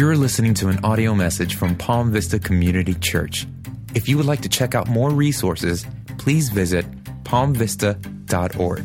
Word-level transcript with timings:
You're 0.00 0.16
listening 0.16 0.54
to 0.54 0.68
an 0.68 0.82
audio 0.82 1.14
message 1.14 1.56
from 1.56 1.76
Palm 1.76 2.10
Vista 2.10 2.38
Community 2.38 2.94
Church. 2.94 3.46
If 3.94 4.08
you 4.08 4.16
would 4.16 4.24
like 4.24 4.40
to 4.40 4.48
check 4.48 4.74
out 4.74 4.88
more 4.88 5.10
resources, 5.10 5.84
please 6.16 6.48
visit 6.48 6.86
palmvista.org. 7.24 8.82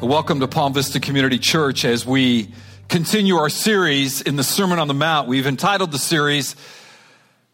Welcome 0.00 0.38
to 0.38 0.46
Palm 0.46 0.74
Vista 0.74 1.00
Community 1.00 1.40
Church 1.40 1.84
as 1.84 2.06
we 2.06 2.54
continue 2.88 3.34
our 3.34 3.48
series 3.48 4.22
in 4.22 4.36
the 4.36 4.44
Sermon 4.44 4.78
on 4.78 4.86
the 4.86 4.94
Mount. 4.94 5.26
We've 5.26 5.48
entitled 5.48 5.90
the 5.90 5.98
series 5.98 6.54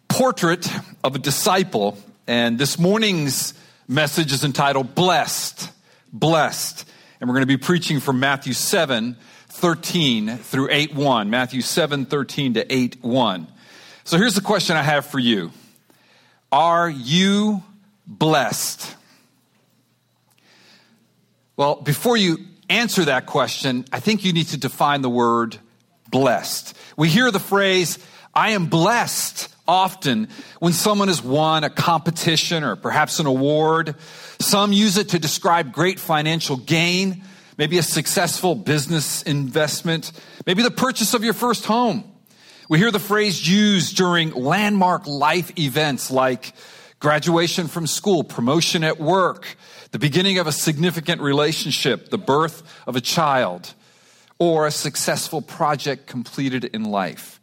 Portrait 0.06 0.68
of 1.02 1.14
a 1.14 1.18
Disciple, 1.18 1.96
and 2.26 2.58
this 2.58 2.78
morning's 2.78 3.54
message 3.88 4.30
is 4.30 4.44
entitled 4.44 4.94
Blessed. 4.94 5.70
Blessed. 6.12 6.86
And 7.18 7.30
we're 7.30 7.36
going 7.36 7.48
to 7.48 7.56
be 7.56 7.56
preaching 7.56 7.98
from 7.98 8.20
Matthew 8.20 8.52
7 8.52 9.16
13 9.54 10.38
through 10.38 10.68
8 10.70 10.94
1. 10.94 11.30
Matthew 11.30 11.60
7 11.60 12.06
13 12.06 12.54
to 12.54 12.72
8 12.72 13.02
1. 13.02 13.46
So 14.02 14.18
here's 14.18 14.34
the 14.34 14.40
question 14.40 14.76
I 14.76 14.82
have 14.82 15.06
for 15.06 15.18
you 15.18 15.52
Are 16.50 16.90
you 16.90 17.62
blessed? 18.06 18.94
Well, 21.56 21.76
before 21.76 22.16
you 22.16 22.38
answer 22.68 23.04
that 23.04 23.26
question, 23.26 23.84
I 23.92 24.00
think 24.00 24.24
you 24.24 24.32
need 24.32 24.48
to 24.48 24.56
define 24.56 25.02
the 25.02 25.10
word 25.10 25.56
blessed. 26.10 26.76
We 26.96 27.08
hear 27.08 27.30
the 27.30 27.38
phrase, 27.38 27.98
I 28.34 28.50
am 28.50 28.66
blessed 28.66 29.54
often 29.68 30.28
when 30.58 30.72
someone 30.72 31.08
has 31.08 31.22
won 31.22 31.62
a 31.62 31.70
competition 31.70 32.64
or 32.64 32.74
perhaps 32.74 33.20
an 33.20 33.26
award. 33.26 33.94
Some 34.40 34.72
use 34.72 34.98
it 34.98 35.10
to 35.10 35.20
describe 35.20 35.72
great 35.72 36.00
financial 36.00 36.56
gain 36.56 37.22
maybe 37.56 37.78
a 37.78 37.82
successful 37.82 38.54
business 38.54 39.22
investment, 39.22 40.12
maybe 40.46 40.62
the 40.62 40.70
purchase 40.70 41.14
of 41.14 41.24
your 41.24 41.34
first 41.34 41.64
home. 41.64 42.04
We 42.68 42.78
hear 42.78 42.90
the 42.90 42.98
phrase 42.98 43.48
used 43.48 43.96
during 43.96 44.32
landmark 44.32 45.06
life 45.06 45.58
events 45.58 46.10
like 46.10 46.54
graduation 46.98 47.68
from 47.68 47.86
school, 47.86 48.24
promotion 48.24 48.82
at 48.82 48.98
work, 48.98 49.56
the 49.90 49.98
beginning 49.98 50.38
of 50.38 50.46
a 50.46 50.52
significant 50.52 51.20
relationship, 51.20 52.08
the 52.08 52.18
birth 52.18 52.62
of 52.86 52.96
a 52.96 53.00
child, 53.00 53.74
or 54.38 54.66
a 54.66 54.70
successful 54.70 55.42
project 55.42 56.06
completed 56.06 56.64
in 56.64 56.84
life. 56.84 57.40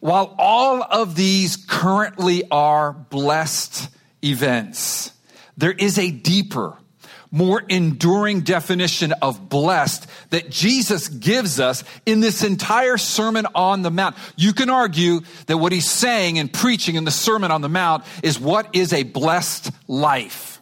While 0.00 0.34
all 0.36 0.82
of 0.82 1.14
these 1.14 1.56
currently 1.56 2.42
are 2.50 2.92
blessed 2.92 3.88
events, 4.24 5.12
there 5.56 5.70
is 5.70 5.96
a 5.96 6.10
deeper, 6.10 6.76
more 7.32 7.62
enduring 7.68 8.42
definition 8.42 9.12
of 9.22 9.48
blessed 9.48 10.06
that 10.30 10.50
Jesus 10.50 11.08
gives 11.08 11.58
us 11.58 11.82
in 12.04 12.20
this 12.20 12.44
entire 12.44 12.98
Sermon 12.98 13.46
on 13.54 13.82
the 13.82 13.90
Mount. 13.90 14.14
You 14.36 14.52
can 14.52 14.70
argue 14.70 15.22
that 15.46 15.56
what 15.56 15.72
he's 15.72 15.90
saying 15.90 16.38
and 16.38 16.52
preaching 16.52 16.94
in 16.94 17.04
the 17.04 17.10
Sermon 17.10 17.50
on 17.50 17.62
the 17.62 17.70
Mount 17.70 18.04
is 18.22 18.38
what 18.38 18.68
is 18.74 18.92
a 18.92 19.02
blessed 19.02 19.72
life. 19.88 20.60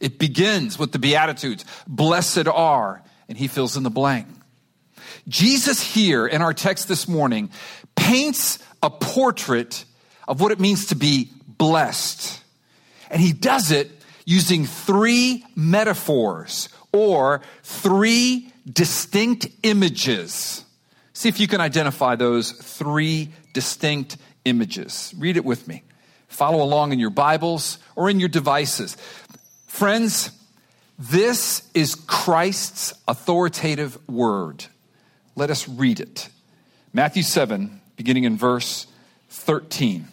It 0.00 0.18
begins 0.18 0.78
with 0.78 0.92
the 0.92 0.98
Beatitudes. 0.98 1.64
Blessed 1.86 2.46
are, 2.46 3.02
and 3.28 3.36
he 3.36 3.48
fills 3.48 3.76
in 3.76 3.82
the 3.82 3.90
blank. 3.90 4.28
Jesus 5.28 5.82
here 5.82 6.26
in 6.26 6.40
our 6.40 6.54
text 6.54 6.88
this 6.88 7.06
morning 7.08 7.50
paints 7.96 8.58
a 8.82 8.90
portrait 8.90 9.84
of 10.26 10.40
what 10.40 10.52
it 10.52 10.60
means 10.60 10.86
to 10.86 10.96
be 10.96 11.30
blessed. 11.46 12.40
And 13.10 13.20
he 13.20 13.32
does 13.32 13.70
it 13.70 13.90
using 14.24 14.66
three 14.66 15.44
metaphors 15.54 16.68
or 16.92 17.40
three 17.62 18.52
distinct 18.70 19.48
images. 19.62 20.64
See 21.12 21.28
if 21.28 21.40
you 21.40 21.48
can 21.48 21.60
identify 21.60 22.16
those 22.16 22.52
three 22.52 23.30
distinct 23.52 24.16
images. 24.44 25.14
Read 25.16 25.36
it 25.36 25.44
with 25.44 25.68
me. 25.68 25.82
Follow 26.28 26.62
along 26.62 26.92
in 26.92 26.98
your 26.98 27.10
Bibles 27.10 27.78
or 27.94 28.08
in 28.08 28.18
your 28.18 28.28
devices. 28.28 28.96
Friends, 29.66 30.30
this 30.98 31.68
is 31.74 31.94
Christ's 31.94 32.94
authoritative 33.06 33.98
word. 34.08 34.64
Let 35.34 35.50
us 35.50 35.68
read 35.68 36.00
it. 36.00 36.28
Matthew 36.92 37.22
7, 37.22 37.80
beginning 37.96 38.24
in 38.24 38.36
verse 38.36 38.86
13. 39.30 40.08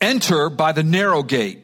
Enter 0.00 0.50
by 0.50 0.72
the 0.72 0.82
narrow 0.82 1.22
gate. 1.22 1.63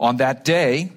On 0.00 0.18
that 0.18 0.44
day, 0.44 0.92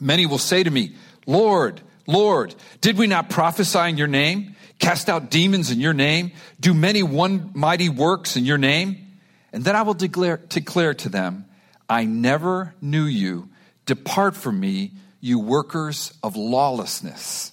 many 0.00 0.26
will 0.26 0.38
say 0.38 0.62
to 0.62 0.70
me, 0.70 0.94
Lord, 1.26 1.80
Lord, 2.06 2.54
did 2.80 2.96
we 2.96 3.06
not 3.06 3.28
prophesy 3.28 3.80
in 3.80 3.98
your 3.98 4.06
name, 4.06 4.56
cast 4.78 5.08
out 5.08 5.30
demons 5.30 5.70
in 5.70 5.80
your 5.80 5.92
name, 5.92 6.32
do 6.58 6.72
many 6.72 7.02
one 7.02 7.50
mighty 7.54 7.88
works 7.88 8.36
in 8.36 8.44
your 8.44 8.58
name? 8.58 9.18
And 9.52 9.64
then 9.64 9.76
I 9.76 9.82
will 9.82 9.94
declare, 9.94 10.38
declare 10.48 10.94
to 10.94 11.08
them, 11.08 11.46
I 11.88 12.04
never 12.04 12.74
knew 12.80 13.04
you. 13.04 13.48
Depart 13.86 14.36
from 14.36 14.60
me, 14.60 14.92
you 15.20 15.38
workers 15.38 16.12
of 16.22 16.36
lawlessness. 16.36 17.52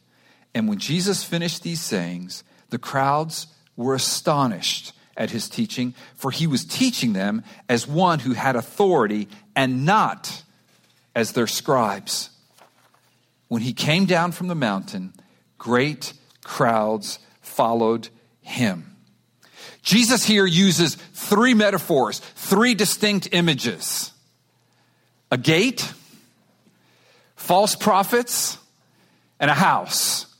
And 0.53 0.67
when 0.67 0.79
Jesus 0.79 1.23
finished 1.23 1.63
these 1.63 1.81
sayings, 1.81 2.43
the 2.69 2.77
crowds 2.77 3.47
were 3.75 3.95
astonished 3.95 4.93
at 5.15 5.31
his 5.31 5.49
teaching, 5.49 5.93
for 6.15 6.31
he 6.31 6.47
was 6.47 6.65
teaching 6.65 7.13
them 7.13 7.43
as 7.69 7.87
one 7.87 8.19
who 8.19 8.33
had 8.33 8.55
authority 8.55 9.27
and 9.55 9.85
not 9.85 10.43
as 11.15 11.33
their 11.33 11.47
scribes. 11.47 12.29
When 13.47 13.61
he 13.61 13.73
came 13.73 14.05
down 14.05 14.31
from 14.31 14.47
the 14.47 14.55
mountain, 14.55 15.13
great 15.57 16.13
crowds 16.43 17.19
followed 17.41 18.07
him. 18.41 18.95
Jesus 19.83 20.23
here 20.25 20.45
uses 20.45 20.95
three 20.95 21.53
metaphors, 21.53 22.19
three 22.19 22.75
distinct 22.75 23.29
images 23.31 24.11
a 25.31 25.37
gate, 25.37 25.93
false 27.35 27.75
prophets, 27.75 28.57
and 29.39 29.49
a 29.49 29.53
house. 29.53 30.30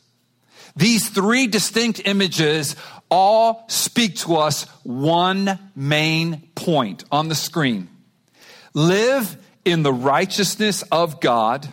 These 0.76 1.10
three 1.10 1.48
distinct 1.48 2.02
images 2.06 2.76
all 3.10 3.66
speak 3.68 4.16
to 4.18 4.38
us 4.38 4.64
one 4.84 5.60
main 5.76 6.50
point 6.56 7.04
on 7.12 7.28
the 7.28 7.36
screen. 7.36 7.90
Live 8.74 9.38
in 9.66 9.84
the 9.84 9.94
righteousness 9.94 10.84
of 10.92 11.20
God 11.20 11.68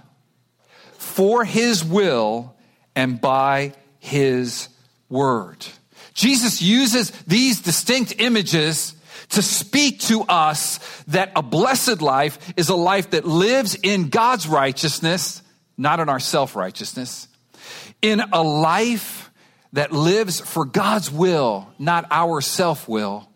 for 0.95 1.45
his 1.45 1.85
will 1.85 2.55
and 2.95 3.21
by 3.21 3.73
his 4.00 4.69
word. 5.09 5.65
Jesus 6.15 6.61
uses 6.61 7.11
these 7.27 7.61
distinct 7.61 8.15
images 8.19 8.94
to 9.31 9.43
speak 9.43 10.01
to 10.01 10.23
us 10.23 10.79
that 11.09 11.33
a 11.37 11.43
blessed 11.43 12.03
life 12.03 12.53
is 12.56 12.69
a 12.69 12.75
life 12.75 13.11
that 13.11 13.25
lives 13.25 13.77
in 13.77 14.09
God's 14.09 14.49
righteousness, 14.49 15.43
not 15.77 16.01
in 16.01 16.09
our 16.09 16.21
self 16.21 16.56
righteousness, 16.56 17.29
in 18.03 18.20
a 18.20 18.43
life 18.43 19.31
that 19.73 19.93
lives 19.93 20.41
for 20.41 20.65
God's 20.65 21.11
will, 21.11 21.69
not 21.79 22.06
our 22.11 22.41
self 22.41 22.88
will, 22.88 23.29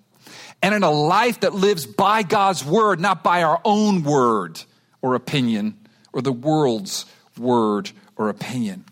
and 0.63 0.75
in 0.75 0.83
a 0.83 0.91
life 0.91 1.41
that 1.41 1.55
lives 1.55 1.87
by 1.87 2.23
God's 2.23 2.65
word, 2.65 3.01
not 3.01 3.23
by 3.23 3.43
our 3.43 3.61
own 3.65 4.03
word 4.03 4.63
or 5.01 5.15
opinion 5.15 5.77
or 6.13 6.23
the 6.23 6.33
world's 6.33 7.07
word 7.39 7.91
or 8.17 8.29
opinion. 8.29 8.85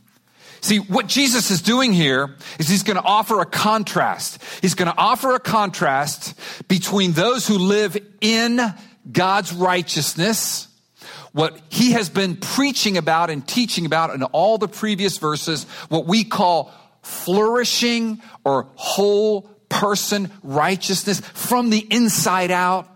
See, 0.62 0.78
what 0.78 1.06
Jesus 1.06 1.50
is 1.50 1.62
doing 1.62 1.92
here 1.92 2.36
is 2.58 2.68
he's 2.68 2.82
going 2.82 2.98
to 2.98 3.02
offer 3.02 3.40
a 3.40 3.46
contrast. 3.46 4.42
He's 4.60 4.74
going 4.74 4.90
to 4.90 4.98
offer 4.98 5.34
a 5.34 5.40
contrast 5.40 6.34
between 6.68 7.12
those 7.12 7.46
who 7.46 7.56
live 7.56 7.96
in 8.20 8.60
God's 9.10 9.54
righteousness, 9.54 10.68
what 11.32 11.60
he 11.68 11.92
has 11.92 12.08
been 12.08 12.36
preaching 12.36 12.96
about 12.96 13.30
and 13.30 13.46
teaching 13.46 13.86
about 13.86 14.14
in 14.14 14.22
all 14.24 14.58
the 14.58 14.68
previous 14.68 15.18
verses, 15.18 15.64
what 15.88 16.06
we 16.06 16.24
call 16.24 16.72
flourishing 17.02 18.20
or 18.44 18.66
whole 18.74 19.42
person 19.68 20.30
righteousness 20.42 21.20
from 21.20 21.70
the 21.70 21.86
inside 21.90 22.50
out, 22.50 22.88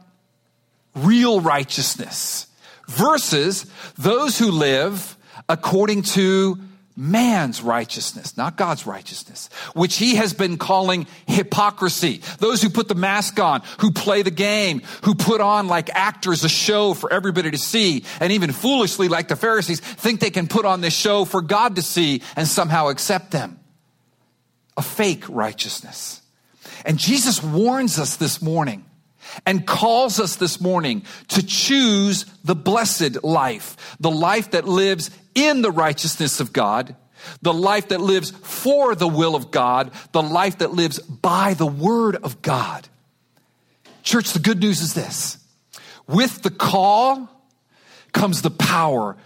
real 0.94 1.40
righteousness, 1.40 2.46
versus 2.88 3.66
those 3.96 4.38
who 4.38 4.50
live 4.50 5.16
according 5.48 6.02
to 6.02 6.58
man's 6.96 7.60
righteousness, 7.60 8.36
not 8.36 8.56
God's 8.56 8.86
righteousness, 8.86 9.50
which 9.74 9.96
he 9.96 10.14
has 10.16 10.32
been 10.32 10.58
calling 10.58 11.06
hypocrisy. 11.26 12.20
Those 12.38 12.62
who 12.62 12.70
put 12.70 12.88
the 12.88 12.94
mask 12.94 13.40
on, 13.40 13.62
who 13.80 13.90
play 13.90 14.22
the 14.22 14.30
game, 14.30 14.82
who 15.02 15.14
put 15.14 15.40
on 15.40 15.66
like 15.66 15.90
actors 15.90 16.44
a 16.44 16.48
show 16.48 16.94
for 16.94 17.12
everybody 17.12 17.50
to 17.50 17.58
see, 17.58 18.04
and 18.20 18.32
even 18.32 18.52
foolishly, 18.52 19.08
like 19.08 19.28
the 19.28 19.36
Pharisees, 19.36 19.80
think 19.80 20.20
they 20.20 20.30
can 20.30 20.46
put 20.46 20.64
on 20.64 20.80
this 20.80 20.94
show 20.94 21.24
for 21.24 21.42
God 21.42 21.76
to 21.76 21.82
see 21.82 22.22
and 22.36 22.46
somehow 22.46 22.88
accept 22.88 23.32
them. 23.32 23.58
A 24.76 24.82
fake 24.82 25.24
righteousness. 25.28 26.20
And 26.84 26.98
Jesus 26.98 27.42
warns 27.42 27.98
us 27.98 28.16
this 28.16 28.40
morning 28.42 28.84
and 29.46 29.66
calls 29.66 30.20
us 30.20 30.36
this 30.36 30.60
morning 30.60 31.04
to 31.28 31.44
choose 31.44 32.24
the 32.44 32.54
blessed 32.54 33.24
life, 33.24 33.96
the 33.98 34.10
life 34.10 34.52
that 34.52 34.68
lives 34.68 35.10
in 35.34 35.62
the 35.62 35.70
righteousness 35.70 36.40
of 36.40 36.52
God, 36.52 36.94
the 37.42 37.54
life 37.54 37.88
that 37.88 38.00
lives 38.00 38.30
for 38.30 38.94
the 38.94 39.08
will 39.08 39.34
of 39.34 39.50
God, 39.50 39.90
the 40.12 40.22
life 40.22 40.58
that 40.58 40.72
lives 40.72 40.98
by 40.98 41.54
the 41.54 41.66
word 41.66 42.16
of 42.16 42.42
God. 42.42 42.88
Church, 44.02 44.32
the 44.32 44.38
good 44.38 44.60
news 44.60 44.80
is 44.80 44.94
this 44.94 45.38
with 46.06 46.42
the 46.42 46.50
call 46.50 47.28
comes 48.12 48.42
the 48.42 48.50
power 48.50 49.16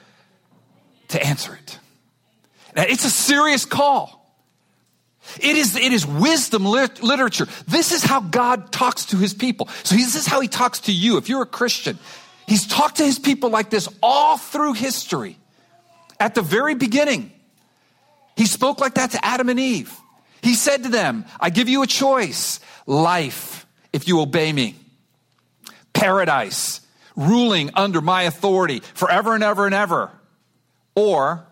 to 1.08 1.24
answer 1.24 1.54
it. 1.54 1.78
Now, 2.76 2.84
it's 2.86 3.04
a 3.04 3.10
serious 3.10 3.64
call. 3.64 4.18
It 5.40 5.56
is, 5.56 5.76
it 5.76 5.92
is 5.92 6.06
wisdom 6.06 6.64
lit- 6.64 7.02
literature. 7.02 7.46
This 7.66 7.92
is 7.92 8.02
how 8.02 8.20
God 8.20 8.72
talks 8.72 9.06
to 9.06 9.16
his 9.16 9.34
people. 9.34 9.68
So 9.82 9.94
this 9.94 10.14
is 10.14 10.26
how 10.26 10.40
he 10.40 10.48
talks 10.48 10.80
to 10.80 10.92
you. 10.92 11.18
If 11.18 11.28
you're 11.28 11.42
a 11.42 11.46
Christian, 11.46 11.98
he's 12.46 12.66
talked 12.66 12.96
to 12.96 13.04
his 13.04 13.18
people 13.18 13.50
like 13.50 13.68
this 13.68 13.88
all 14.02 14.38
through 14.38 14.74
history. 14.74 15.36
At 16.20 16.34
the 16.34 16.42
very 16.42 16.74
beginning, 16.74 17.32
he 18.36 18.46
spoke 18.46 18.80
like 18.80 18.94
that 18.94 19.12
to 19.12 19.24
Adam 19.24 19.48
and 19.48 19.58
Eve. 19.58 19.94
He 20.42 20.54
said 20.54 20.84
to 20.84 20.88
them, 20.88 21.24
I 21.40 21.50
give 21.50 21.68
you 21.68 21.82
a 21.82 21.86
choice 21.86 22.60
life, 22.86 23.66
if 23.92 24.06
you 24.08 24.20
obey 24.20 24.52
me, 24.52 24.76
paradise, 25.92 26.80
ruling 27.16 27.70
under 27.74 28.00
my 28.00 28.22
authority 28.22 28.80
forever 28.94 29.34
and 29.34 29.42
ever 29.42 29.66
and 29.66 29.74
ever, 29.74 30.10
or 30.94 31.46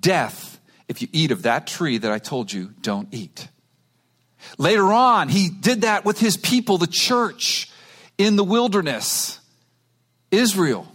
death, 0.00 0.60
if 0.88 1.02
you 1.02 1.08
eat 1.12 1.30
of 1.30 1.42
that 1.42 1.66
tree 1.66 1.98
that 1.98 2.10
I 2.10 2.18
told 2.18 2.52
you 2.52 2.72
don't 2.80 3.08
eat. 3.12 3.48
Later 4.58 4.92
on, 4.92 5.28
he 5.28 5.48
did 5.48 5.82
that 5.82 6.04
with 6.04 6.18
his 6.18 6.36
people, 6.36 6.78
the 6.78 6.86
church 6.86 7.70
in 8.18 8.36
the 8.36 8.44
wilderness, 8.44 9.40
Israel. 10.30 10.86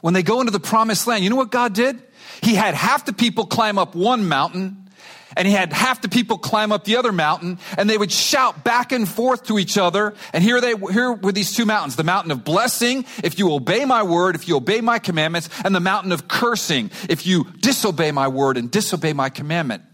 When 0.00 0.14
they 0.14 0.22
go 0.22 0.40
into 0.40 0.52
the 0.52 0.60
promised 0.60 1.06
land, 1.06 1.24
you 1.24 1.30
know 1.30 1.36
what 1.36 1.50
God 1.50 1.72
did? 1.72 2.02
He 2.42 2.56
had 2.56 2.74
half 2.74 3.06
the 3.06 3.12
people 3.12 3.46
climb 3.46 3.78
up 3.78 3.94
one 3.94 4.28
mountain 4.28 4.90
and 5.36 5.48
he 5.48 5.54
had 5.54 5.72
half 5.72 6.02
the 6.02 6.08
people 6.08 6.38
climb 6.38 6.72
up 6.72 6.84
the 6.84 6.96
other 6.96 7.12
mountain 7.12 7.58
and 7.78 7.88
they 7.88 7.96
would 7.96 8.12
shout 8.12 8.64
back 8.64 8.92
and 8.92 9.08
forth 9.08 9.44
to 9.44 9.58
each 9.58 9.78
other. 9.78 10.14
And 10.32 10.42
here 10.42 10.60
they, 10.60 10.74
here 10.74 11.12
were 11.12 11.32
these 11.32 11.54
two 11.54 11.64
mountains, 11.64 11.96
the 11.96 12.04
mountain 12.04 12.32
of 12.32 12.44
blessing, 12.44 13.06
if 13.22 13.38
you 13.38 13.52
obey 13.52 13.84
my 13.84 14.02
word, 14.02 14.34
if 14.34 14.48
you 14.48 14.56
obey 14.56 14.80
my 14.80 14.98
commandments, 14.98 15.48
and 15.64 15.74
the 15.74 15.80
mountain 15.80 16.12
of 16.12 16.28
cursing, 16.28 16.90
if 17.08 17.26
you 17.26 17.44
disobey 17.60 18.10
my 18.10 18.28
word 18.28 18.56
and 18.56 18.70
disobey 18.70 19.12
my 19.12 19.30
commandment. 19.30 19.84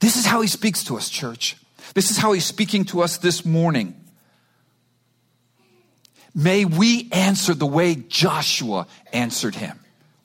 This 0.00 0.16
is 0.16 0.24
how 0.24 0.40
he 0.40 0.48
speaks 0.48 0.84
to 0.84 0.96
us, 0.96 1.08
church. 1.08 1.56
This 1.94 2.10
is 2.10 2.16
how 2.16 2.32
he's 2.32 2.46
speaking 2.46 2.84
to 2.86 3.02
us 3.02 3.18
this 3.18 3.44
morning. 3.44 3.94
May 6.34 6.64
we 6.64 7.08
answer 7.12 7.52
the 7.54 7.66
way 7.66 7.94
Joshua 7.94 8.86
answered 9.12 9.54
him 9.54 9.78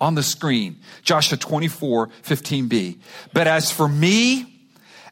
on 0.03 0.15
the 0.15 0.23
screen. 0.23 0.81
Joshua 1.01 1.37
24, 1.37 2.09
15b. 2.23 2.99
But 3.31 3.47
as 3.47 3.71
for 3.71 3.87
me 3.87 4.67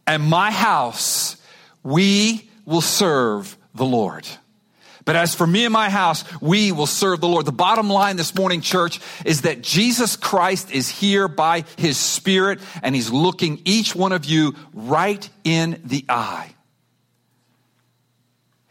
and 0.06 0.22
my 0.22 0.52
house, 0.52 1.38
we 1.82 2.50
will 2.66 2.82
serve 2.82 3.58
the 3.74 3.86
Lord. 3.86 4.28
But 5.06 5.16
as 5.16 5.34
for 5.34 5.48
me 5.48 5.64
and 5.64 5.72
my 5.72 5.90
house, 5.90 6.26
we 6.42 6.74
will 6.74 6.88
serve 6.88 7.22
the 7.22 7.28
Lord. 7.30 7.46
The 7.46 7.54
bottom 7.54 7.90
line 7.90 8.18
this 8.18 8.36
morning, 8.36 8.60
church, 8.60 9.00
is 9.24 9.44
that 9.44 9.62
Jesus 9.62 10.18
Christ 10.18 10.72
is 10.72 10.90
here 10.90 11.30
by 11.30 11.64
his 11.78 11.98
Spirit 11.98 12.60
and 12.84 12.94
he's 12.94 13.10
looking 13.10 13.62
each 13.64 13.96
one 13.96 14.12
of 14.12 14.26
you 14.26 14.56
right 14.74 15.28
in 15.46 15.82
the 15.86 16.04
eye. 16.10 16.54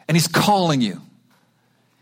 And 0.07 0.17
he's 0.19 0.29
calling 0.29 0.83
you. 0.83 1.01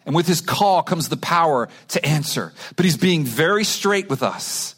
And 0.09 0.17
with 0.17 0.27
his 0.27 0.41
call 0.41 0.83
comes 0.83 1.11
the 1.11 1.19
power 1.19 1.69
to 1.89 2.03
answer. 2.03 2.55
But 2.77 2.87
he's 2.87 2.97
being 2.97 3.25
very 3.25 3.63
straight 3.63 4.09
with 4.09 4.23
us. 4.23 4.75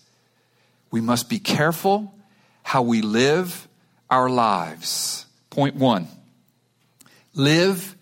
We 0.91 1.01
must 1.01 1.29
be 1.29 1.39
careful 1.39 2.13
how 2.65 2.83
we 2.83 3.01
live 3.01 3.69
our 4.11 4.29
lives. 4.29 5.27
Point 5.49 5.77
one 5.77 6.09
live 7.33 7.95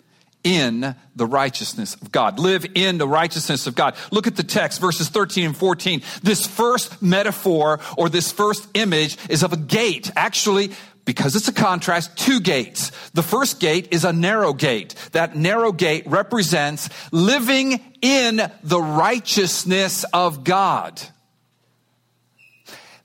in 0.43 0.95
the 1.15 1.25
righteousness 1.27 1.93
of 1.95 2.11
God. 2.11 2.39
Live 2.39 2.65
in 2.73 2.97
the 2.97 3.07
righteousness 3.07 3.67
of 3.67 3.75
God. 3.75 3.95
Look 4.09 4.25
at 4.25 4.35
the 4.35 4.43
text, 4.43 4.81
verses 4.81 5.09
13 5.09 5.45
and 5.45 5.57
14. 5.57 6.01
This 6.23 6.47
first 6.47 6.99
metaphor 6.99 7.79
or 7.95 8.09
this 8.09 8.31
first 8.31 8.67
image 8.73 9.17
is 9.29 9.43
of 9.43 9.53
a 9.53 9.57
gate. 9.57 10.11
Actually, 10.15 10.71
because 11.09 11.35
it's 11.35 11.47
a 11.47 11.53
contrast, 11.53 12.15
two 12.15 12.39
gates. 12.39 12.91
The 13.15 13.23
first 13.23 13.59
gate 13.59 13.87
is 13.89 14.05
a 14.05 14.13
narrow 14.13 14.53
gate. 14.53 14.93
That 15.13 15.35
narrow 15.35 15.71
gate 15.71 16.03
represents 16.05 16.87
living 17.11 17.81
in 17.99 18.39
the 18.61 18.79
righteousness 18.79 20.05
of 20.13 20.43
God. 20.43 21.01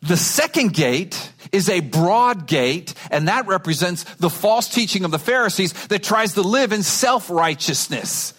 The 0.02 0.18
second 0.18 0.74
gate 0.74 1.32
is 1.50 1.70
a 1.70 1.80
broad 1.80 2.46
gate, 2.46 2.92
and 3.10 3.28
that 3.28 3.46
represents 3.46 4.04
the 4.16 4.28
false 4.28 4.68
teaching 4.68 5.06
of 5.06 5.10
the 5.10 5.18
Pharisees 5.18 5.72
that 5.86 6.02
tries 6.02 6.34
to 6.34 6.42
live 6.42 6.72
in 6.72 6.82
self 6.82 7.30
righteousness. 7.30 8.34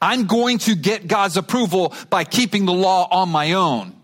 I'm 0.00 0.26
going 0.26 0.58
to 0.58 0.76
get 0.76 1.08
God's 1.08 1.36
approval 1.36 1.92
by 2.08 2.22
keeping 2.22 2.66
the 2.66 2.72
law 2.72 3.08
on 3.10 3.30
my 3.30 3.54
own. 3.54 3.97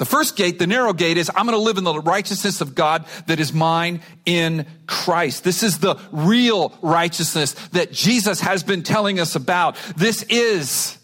The 0.00 0.06
first 0.06 0.34
gate, 0.34 0.58
the 0.58 0.66
narrow 0.66 0.94
gate, 0.94 1.18
is 1.18 1.30
I'm 1.36 1.44
going 1.44 1.58
to 1.58 1.62
live 1.62 1.76
in 1.76 1.84
the 1.84 2.00
righteousness 2.00 2.62
of 2.62 2.74
God 2.74 3.04
that 3.26 3.38
is 3.38 3.52
mine 3.52 4.00
in 4.24 4.64
Christ. 4.86 5.44
This 5.44 5.62
is 5.62 5.80
the 5.80 5.96
real 6.10 6.72
righteousness 6.80 7.52
that 7.72 7.92
Jesus 7.92 8.40
has 8.40 8.62
been 8.62 8.82
telling 8.82 9.20
us 9.20 9.36
about. 9.36 9.76
This 9.98 10.22
is 10.30 10.96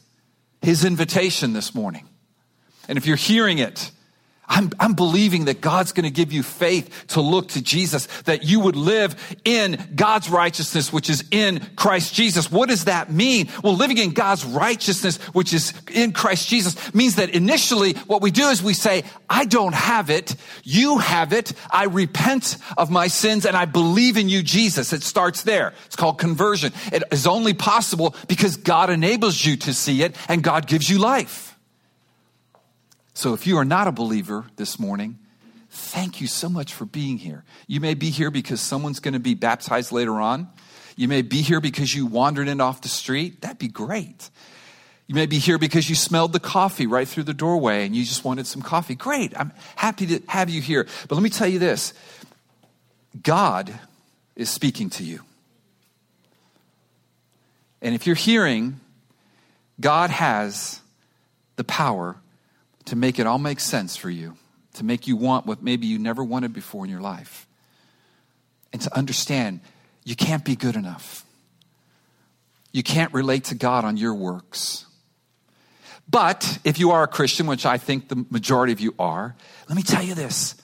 his 0.62 0.82
invitation 0.86 1.52
this 1.52 1.74
morning. 1.74 2.08
And 2.88 2.96
if 2.96 3.04
you're 3.06 3.16
hearing 3.16 3.58
it, 3.58 3.90
I'm, 4.48 4.70
I'm 4.78 4.94
believing 4.94 5.46
that 5.46 5.60
God's 5.60 5.92
going 5.92 6.04
to 6.04 6.10
give 6.10 6.32
you 6.32 6.42
faith 6.42 7.06
to 7.08 7.20
look 7.20 7.48
to 7.48 7.62
Jesus, 7.62 8.06
that 8.22 8.44
you 8.44 8.60
would 8.60 8.76
live 8.76 9.36
in 9.44 9.92
God's 9.94 10.30
righteousness, 10.30 10.92
which 10.92 11.10
is 11.10 11.24
in 11.30 11.60
Christ 11.76 12.14
Jesus. 12.14 12.50
What 12.50 12.68
does 12.68 12.84
that 12.84 13.10
mean? 13.10 13.48
Well, 13.62 13.74
living 13.74 13.98
in 13.98 14.12
God's 14.12 14.44
righteousness, 14.44 15.16
which 15.32 15.52
is 15.52 15.72
in 15.92 16.12
Christ 16.12 16.48
Jesus, 16.48 16.94
means 16.94 17.16
that 17.16 17.30
initially 17.30 17.94
what 18.06 18.22
we 18.22 18.30
do 18.30 18.48
is 18.48 18.62
we 18.62 18.74
say, 18.74 19.04
I 19.28 19.44
don't 19.44 19.74
have 19.74 20.10
it. 20.10 20.36
You 20.62 20.98
have 20.98 21.32
it. 21.32 21.52
I 21.70 21.84
repent 21.84 22.56
of 22.78 22.90
my 22.90 23.08
sins 23.08 23.46
and 23.46 23.56
I 23.56 23.64
believe 23.64 24.16
in 24.16 24.28
you, 24.28 24.42
Jesus. 24.42 24.92
It 24.92 25.02
starts 25.02 25.42
there. 25.42 25.74
It's 25.86 25.96
called 25.96 26.18
conversion. 26.18 26.72
It 26.92 27.02
is 27.10 27.26
only 27.26 27.54
possible 27.54 28.14
because 28.28 28.56
God 28.56 28.90
enables 28.90 29.44
you 29.44 29.56
to 29.58 29.74
see 29.74 30.02
it 30.02 30.14
and 30.28 30.42
God 30.42 30.66
gives 30.66 30.88
you 30.88 30.98
life. 30.98 31.55
So 33.16 33.32
if 33.32 33.46
you 33.46 33.56
are 33.56 33.64
not 33.64 33.88
a 33.88 33.92
believer 33.92 34.44
this 34.56 34.78
morning, 34.78 35.18
thank 35.70 36.20
you 36.20 36.26
so 36.26 36.50
much 36.50 36.74
for 36.74 36.84
being 36.84 37.16
here. 37.16 37.44
You 37.66 37.80
may 37.80 37.94
be 37.94 38.10
here 38.10 38.30
because 38.30 38.60
someone's 38.60 39.00
going 39.00 39.14
to 39.14 39.20
be 39.20 39.32
baptized 39.32 39.90
later 39.90 40.20
on. 40.20 40.48
You 40.96 41.08
may 41.08 41.22
be 41.22 41.40
here 41.40 41.62
because 41.62 41.94
you 41.94 42.04
wandered 42.04 42.46
in 42.46 42.60
off 42.60 42.82
the 42.82 42.90
street. 42.90 43.40
That'd 43.40 43.56
be 43.56 43.68
great. 43.68 44.28
You 45.06 45.14
may 45.14 45.24
be 45.24 45.38
here 45.38 45.56
because 45.56 45.88
you 45.88 45.94
smelled 45.94 46.34
the 46.34 46.40
coffee 46.40 46.86
right 46.86 47.08
through 47.08 47.22
the 47.22 47.32
doorway 47.32 47.86
and 47.86 47.96
you 47.96 48.04
just 48.04 48.22
wanted 48.22 48.46
some 48.46 48.60
coffee. 48.60 48.94
Great. 48.94 49.32
I'm 49.34 49.50
happy 49.76 50.04
to 50.08 50.20
have 50.28 50.50
you 50.50 50.60
here. 50.60 50.86
But 51.08 51.14
let 51.14 51.22
me 51.22 51.30
tell 51.30 51.48
you 51.48 51.58
this 51.58 51.94
God 53.22 53.72
is 54.34 54.50
speaking 54.50 54.90
to 54.90 55.02
you. 55.02 55.22
And 57.80 57.94
if 57.94 58.06
you're 58.06 58.14
hearing, 58.14 58.78
God 59.80 60.10
has 60.10 60.82
the 61.56 61.64
power 61.64 62.16
to 62.86 62.96
make 62.96 63.18
it 63.18 63.26
all 63.26 63.38
make 63.38 63.60
sense 63.60 63.96
for 63.96 64.10
you, 64.10 64.36
to 64.74 64.84
make 64.84 65.06
you 65.06 65.16
want 65.16 65.46
what 65.46 65.62
maybe 65.62 65.86
you 65.86 65.98
never 65.98 66.24
wanted 66.24 66.52
before 66.52 66.84
in 66.84 66.90
your 66.90 67.00
life, 67.00 67.46
and 68.72 68.82
to 68.82 68.96
understand 68.96 69.60
you 70.04 70.16
can't 70.16 70.44
be 70.44 70.56
good 70.56 70.76
enough. 70.76 71.24
You 72.72 72.82
can't 72.82 73.12
relate 73.12 73.44
to 73.44 73.54
God 73.54 73.84
on 73.84 73.96
your 73.96 74.14
works. 74.14 74.86
But 76.08 76.58
if 76.62 76.78
you 76.78 76.92
are 76.92 77.02
a 77.02 77.08
Christian, 77.08 77.46
which 77.46 77.66
I 77.66 77.78
think 77.78 78.08
the 78.08 78.24
majority 78.30 78.72
of 78.72 78.80
you 78.80 78.94
are, 78.98 79.34
let 79.68 79.76
me 79.76 79.82
tell 79.82 80.02
you 80.02 80.14
this 80.14 80.54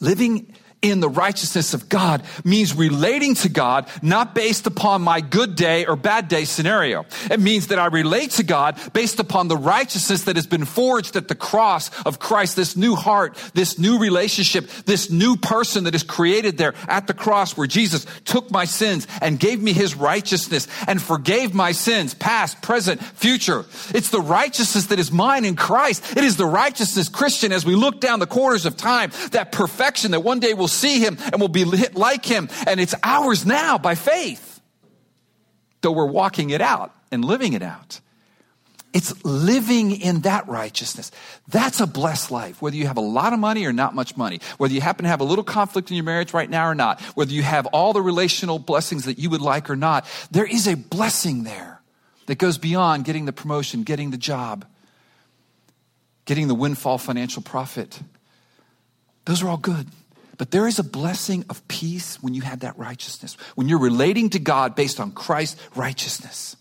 living 0.00 0.54
in 0.82 0.98
the 1.00 1.08
righteousness 1.08 1.74
of 1.74 1.88
God 1.88 2.22
means 2.44 2.74
relating 2.74 3.34
to 3.36 3.48
God 3.48 3.88
not 4.02 4.34
based 4.34 4.66
upon 4.66 5.02
my 5.02 5.20
good 5.20 5.54
day 5.54 5.86
or 5.86 5.96
bad 5.96 6.28
day 6.28 6.44
scenario. 6.44 7.06
It 7.30 7.40
means 7.40 7.68
that 7.68 7.78
I 7.78 7.86
relate 7.86 8.32
to 8.32 8.42
God 8.42 8.78
based 8.92 9.20
upon 9.20 9.48
the 9.48 9.56
righteousness 9.56 10.24
that 10.24 10.36
has 10.36 10.46
been 10.46 10.64
forged 10.64 11.14
at 11.16 11.28
the 11.28 11.34
cross 11.36 11.90
of 12.02 12.18
Christ, 12.18 12.56
this 12.56 12.76
new 12.76 12.96
heart, 12.96 13.36
this 13.54 13.78
new 13.78 13.98
relationship, 13.98 14.68
this 14.84 15.10
new 15.10 15.36
person 15.36 15.84
that 15.84 15.94
is 15.94 16.02
created 16.02 16.58
there 16.58 16.74
at 16.88 17.06
the 17.06 17.14
cross 17.14 17.56
where 17.56 17.68
Jesus 17.68 18.04
took 18.24 18.50
my 18.50 18.64
sins 18.64 19.06
and 19.20 19.38
gave 19.38 19.62
me 19.62 19.72
his 19.72 19.94
righteousness 19.94 20.66
and 20.88 21.00
forgave 21.00 21.54
my 21.54 21.70
sins, 21.72 22.12
past, 22.14 22.60
present, 22.60 23.00
future. 23.02 23.64
It's 23.94 24.10
the 24.10 24.20
righteousness 24.20 24.86
that 24.86 24.98
is 24.98 25.12
mine 25.12 25.44
in 25.44 25.54
Christ. 25.54 26.16
It 26.16 26.24
is 26.24 26.36
the 26.36 26.46
righteousness, 26.46 27.08
Christian, 27.08 27.52
as 27.52 27.64
we 27.64 27.76
look 27.76 28.00
down 28.00 28.18
the 28.18 28.26
corners 28.26 28.66
of 28.66 28.76
time, 28.76 29.12
that 29.30 29.52
perfection 29.52 30.10
that 30.10 30.20
one 30.20 30.40
day 30.40 30.54
will 30.54 30.71
see 30.72 31.00
him 31.00 31.18
and 31.32 31.40
will 31.40 31.48
be 31.48 31.64
like 31.64 32.24
him. 32.24 32.48
And 32.66 32.80
it's 32.80 32.94
ours 33.02 33.46
now 33.46 33.78
by 33.78 33.94
faith, 33.94 34.60
though 35.80 35.92
we're 35.92 36.06
walking 36.06 36.50
it 36.50 36.60
out 36.60 36.94
and 37.10 37.24
living 37.24 37.52
it 37.52 37.62
out. 37.62 38.00
It's 38.92 39.24
living 39.24 39.90
in 39.92 40.20
that 40.20 40.48
righteousness. 40.48 41.10
That's 41.48 41.80
a 41.80 41.86
blessed 41.86 42.30
life. 42.30 42.60
Whether 42.60 42.76
you 42.76 42.86
have 42.86 42.98
a 42.98 43.02
lot 43.02 43.32
of 43.32 43.38
money 43.38 43.64
or 43.64 43.72
not 43.72 43.94
much 43.94 44.18
money, 44.18 44.40
whether 44.58 44.74
you 44.74 44.82
happen 44.82 45.04
to 45.04 45.08
have 45.08 45.20
a 45.22 45.24
little 45.24 45.44
conflict 45.44 45.90
in 45.90 45.96
your 45.96 46.04
marriage 46.04 46.34
right 46.34 46.48
now 46.48 46.68
or 46.68 46.74
not, 46.74 47.00
whether 47.14 47.32
you 47.32 47.42
have 47.42 47.64
all 47.66 47.94
the 47.94 48.02
relational 48.02 48.58
blessings 48.58 49.06
that 49.06 49.18
you 49.18 49.30
would 49.30 49.40
like 49.40 49.70
or 49.70 49.76
not, 49.76 50.06
there 50.30 50.44
is 50.44 50.66
a 50.66 50.76
blessing 50.76 51.44
there 51.44 51.80
that 52.26 52.36
goes 52.36 52.58
beyond 52.58 53.04
getting 53.06 53.24
the 53.24 53.32
promotion, 53.32 53.82
getting 53.82 54.10
the 54.10 54.18
job, 54.18 54.66
getting 56.26 56.48
the 56.48 56.54
windfall 56.54 56.98
financial 56.98 57.42
profit. 57.42 57.98
Those 59.24 59.42
are 59.42 59.48
all 59.48 59.56
good. 59.56 59.88
But 60.38 60.50
there 60.50 60.66
is 60.66 60.78
a 60.78 60.84
blessing 60.84 61.44
of 61.50 61.66
peace 61.68 62.22
when 62.22 62.34
you 62.34 62.42
have 62.42 62.60
that 62.60 62.78
righteousness, 62.78 63.36
when 63.54 63.68
you're 63.68 63.78
relating 63.78 64.30
to 64.30 64.38
God 64.38 64.74
based 64.74 65.00
on 65.00 65.12
Christ's 65.12 65.60
righteousness. 65.76 66.56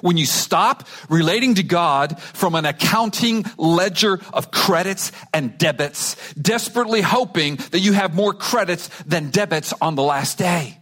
When 0.00 0.16
you 0.16 0.26
stop 0.26 0.88
relating 1.08 1.56
to 1.56 1.62
God 1.62 2.20
from 2.20 2.54
an 2.54 2.64
accounting 2.64 3.44
ledger 3.58 4.18
of 4.32 4.50
credits 4.50 5.12
and 5.32 5.58
debits, 5.58 6.16
desperately 6.34 7.02
hoping 7.02 7.56
that 7.70 7.80
you 7.80 7.92
have 7.92 8.14
more 8.14 8.32
credits 8.32 8.88
than 9.04 9.30
debits 9.30 9.74
on 9.80 9.94
the 9.94 10.02
last 10.02 10.38
day. 10.38 10.78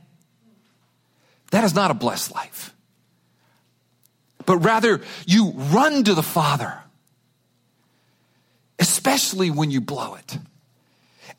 That 1.51 1.65
is 1.65 1.75
not 1.75 1.91
a 1.91 1.95
blessed 1.95 2.33
life. 2.33 2.75
But 4.47 4.59
rather, 4.59 5.01
you 5.27 5.51
run 5.51 6.05
to 6.05 6.15
the 6.15 6.23
Father, 6.23 6.79
especially 8.79 9.51
when 9.51 9.71
you 9.71 9.81
blow 9.81 10.15
it 10.15 10.39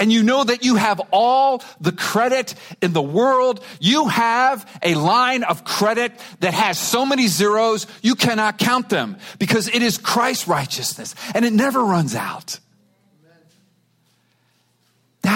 and 0.03 0.12
you 0.12 0.22
know 0.22 0.43
that 0.43 0.65
you 0.65 0.75
have 0.75 1.00
all 1.12 1.63
the 1.79 1.93
credit 1.93 2.55
in 2.81 2.91
the 2.91 3.01
world. 3.01 3.63
You 3.79 4.10
have 4.10 4.69
a 4.83 4.95
line 4.95 5.43
of 5.43 5.63
credit 5.63 6.12
that 6.41 6.53
has 6.53 6.77
so 6.77 7.05
many 7.05 7.27
zeros, 7.27 7.88
you 8.01 8.15
cannot 8.15 8.57
count 8.57 8.89
them 8.89 9.15
because 9.39 9.69
it 9.69 9.81
is 9.81 9.98
Christ's 9.98 10.45
righteousness 10.45 11.15
and 11.33 11.45
it 11.45 11.53
never 11.53 11.81
runs 11.81 12.15
out. 12.15 12.60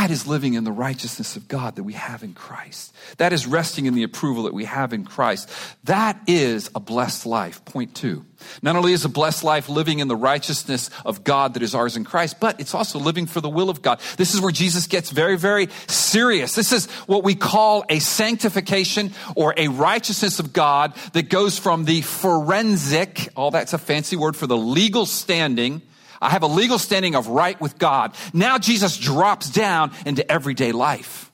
That 0.08 0.14
is 0.14 0.26
living 0.26 0.54
in 0.54 0.64
the 0.64 0.72
righteousness 0.72 1.36
of 1.36 1.50
God 1.50 1.76
that 1.76 1.84
we 1.84 1.92
have 1.92 2.24
in 2.24 2.34
Christ. 2.34 2.96
That 3.18 3.34
is 3.34 3.46
resting 3.46 3.88
in 3.88 3.94
the 3.94 4.04
approval 4.04 4.44
that 4.44 4.54
we 4.54 4.64
have 4.64 4.94
in 4.94 5.04
Christ. 5.04 5.50
That 5.84 6.18
is 6.28 6.72
a 6.74 6.80
blessed 6.80 7.26
life. 7.26 7.66
Point 7.66 7.94
two. 7.94 8.24
Not 8.62 8.78
only 8.78 8.94
is 8.94 9.04
a 9.04 9.10
blessed 9.10 9.44
life 9.44 9.68
living 9.68 10.00
in 10.00 10.08
the 10.08 10.16
righteousness 10.16 10.90
of 11.06 11.26
God 11.26 11.56
that 11.56 11.62
is 11.62 11.76
ours 11.76 11.98
in 11.98 12.06
Christ, 12.06 12.40
but 12.40 12.58
it's 12.58 12.74
also 12.74 13.00
living 13.00 13.26
for 13.26 13.42
the 13.42 13.50
will 13.50 13.70
of 13.70 13.82
God. 13.82 14.00
This 14.16 14.34
is 14.34 14.40
where 14.40 14.54
Jesus 14.54 14.88
gets 14.88 15.10
very, 15.10 15.36
very 15.36 15.68
serious. 15.88 16.56
This 16.56 16.72
is 16.72 16.86
what 17.08 17.26
we 17.26 17.36
call 17.36 17.84
a 17.90 18.00
sanctification 18.00 19.12
or 19.36 19.54
a 19.58 19.68
righteousness 19.68 20.40
of 20.40 20.54
God 20.54 20.94
that 21.12 21.28
goes 21.28 21.60
from 21.60 21.84
the 21.84 22.02
forensic, 22.02 23.28
all 23.36 23.52
that's 23.52 23.74
a 23.74 23.78
fancy 23.78 24.16
word 24.16 24.38
for 24.38 24.48
the 24.48 24.56
legal 24.56 25.06
standing 25.06 25.82
I 26.22 26.30
have 26.30 26.44
a 26.44 26.48
legal 26.48 26.80
standing 26.80 27.16
of 27.16 27.28
right 27.28 27.60
with 27.60 27.78
God. 27.78 28.16
Now 28.34 28.58
Jesus 28.58 28.98
drops 28.98 29.50
down 29.50 29.92
into 30.06 30.30
everyday 30.30 30.72
life. 30.72 31.32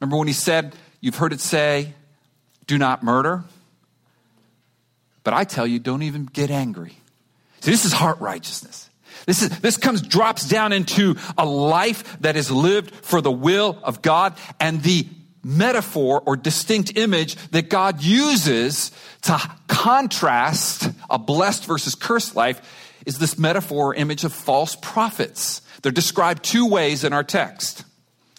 Remember 0.00 0.16
when 0.16 0.28
he 0.28 0.34
said, 0.34 0.74
You've 1.00 1.16
heard 1.16 1.32
it 1.32 1.40
say, 1.40 1.94
do 2.68 2.78
not 2.78 3.02
murder? 3.02 3.44
But 5.24 5.34
I 5.34 5.44
tell 5.44 5.66
you, 5.66 5.80
don't 5.80 6.02
even 6.02 6.26
get 6.26 6.50
angry. 6.50 6.96
See, 7.60 7.70
this 7.72 7.84
is 7.84 7.92
heart 7.92 8.20
righteousness. 8.20 8.88
This 9.26 9.42
is, 9.42 9.60
this 9.60 9.76
comes, 9.76 10.00
drops 10.00 10.48
down 10.48 10.72
into 10.72 11.16
a 11.36 11.44
life 11.44 12.20
that 12.20 12.36
is 12.36 12.50
lived 12.50 12.94
for 12.94 13.20
the 13.20 13.32
will 13.32 13.78
of 13.82 14.00
God 14.00 14.36
and 14.60 14.82
the 14.82 15.06
metaphor 15.42 16.22
or 16.24 16.36
distinct 16.36 16.96
image 16.96 17.36
that 17.50 17.68
God 17.68 18.02
uses 18.02 18.92
to 19.22 19.38
contrast 19.66 20.90
a 21.10 21.18
blessed 21.18 21.64
versus 21.64 21.94
cursed 21.94 22.36
life 22.36 22.60
is 23.08 23.18
this 23.18 23.38
metaphor 23.38 23.86
or 23.86 23.94
image 23.94 24.22
of 24.24 24.34
false 24.34 24.76
prophets. 24.76 25.62
They're 25.80 25.90
described 25.90 26.44
two 26.44 26.66
ways 26.66 27.04
in 27.04 27.14
our 27.14 27.24
text, 27.24 27.86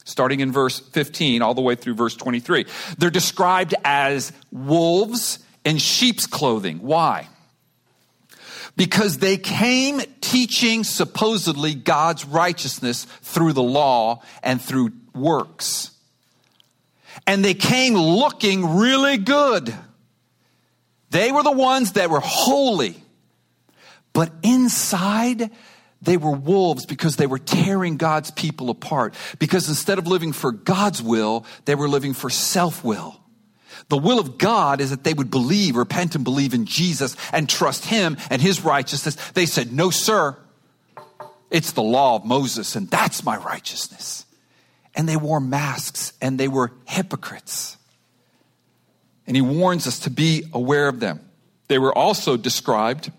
starting 0.05 0.41
in 0.41 0.51
verse 0.51 0.79
15 0.79 1.41
all 1.41 1.55
the 1.55 1.61
way 1.61 1.73
through 1.73 1.95
verse 1.95 2.15
23. 2.15 2.67
They're 2.99 3.09
described 3.09 3.73
as 3.83 4.31
wolves 4.51 5.39
in 5.65 5.79
sheep's 5.79 6.27
clothing. 6.27 6.83
Why? 6.83 7.27
Because 8.77 9.17
they 9.17 9.37
came 9.37 10.01
teaching 10.21 10.83
supposedly 10.83 11.73
God's 11.73 12.23
righteousness 12.23 13.05
through 13.23 13.53
the 13.53 13.63
law 13.63 14.21
and 14.43 14.61
through 14.61 14.91
works. 15.15 15.89
And 17.25 17.43
they 17.43 17.55
came 17.55 17.95
looking 17.95 18.77
really 18.77 19.17
good. 19.17 19.73
They 21.09 21.31
were 21.31 21.41
the 21.41 21.51
ones 21.51 21.93
that 21.93 22.11
were 22.11 22.19
holy 22.19 23.03
but 24.13 24.31
inside, 24.43 25.51
they 26.01 26.17
were 26.17 26.31
wolves 26.31 26.85
because 26.85 27.15
they 27.15 27.27
were 27.27 27.39
tearing 27.39 27.97
God's 27.97 28.31
people 28.31 28.69
apart. 28.69 29.13
Because 29.37 29.67
instead 29.67 29.97
of 29.97 30.07
living 30.07 30.31
for 30.31 30.51
God's 30.51 31.01
will, 31.01 31.45
they 31.65 31.75
were 31.75 31.89
living 31.89 32.13
for 32.13 32.29
self 32.29 32.83
will. 32.83 33.19
The 33.89 33.97
will 33.97 34.19
of 34.19 34.37
God 34.37 34.81
is 34.81 34.91
that 34.91 35.03
they 35.03 35.13
would 35.13 35.31
believe, 35.31 35.75
repent, 35.75 36.15
and 36.15 36.23
believe 36.23 36.53
in 36.53 36.65
Jesus 36.65 37.15
and 37.33 37.49
trust 37.49 37.85
Him 37.85 38.17
and 38.29 38.41
His 38.41 38.61
righteousness. 38.61 39.15
They 39.31 39.45
said, 39.45 39.73
No, 39.73 39.89
sir. 39.89 40.37
It's 41.49 41.71
the 41.71 41.81
law 41.81 42.15
of 42.15 42.25
Moses, 42.25 42.75
and 42.75 42.87
that's 42.89 43.23
my 43.23 43.35
righteousness. 43.35 44.25
And 44.95 45.09
they 45.09 45.17
wore 45.17 45.39
masks 45.39 46.13
and 46.21 46.39
they 46.39 46.47
were 46.47 46.71
hypocrites. 46.85 47.77
And 49.25 49.35
He 49.35 49.41
warns 49.41 49.87
us 49.87 49.99
to 49.99 50.09
be 50.09 50.43
aware 50.53 50.87
of 50.87 50.99
them. 50.99 51.21
They 51.67 51.79
were 51.79 51.95
also 51.95 52.37
described 52.37 53.11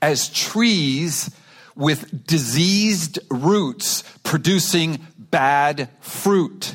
as 0.00 0.28
trees 0.28 1.30
with 1.74 2.26
diseased 2.26 3.18
roots 3.30 4.02
producing 4.24 4.98
bad 5.16 5.88
fruit. 6.00 6.74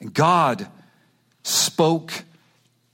And 0.00 0.12
God 0.12 0.68
spoke 1.42 2.24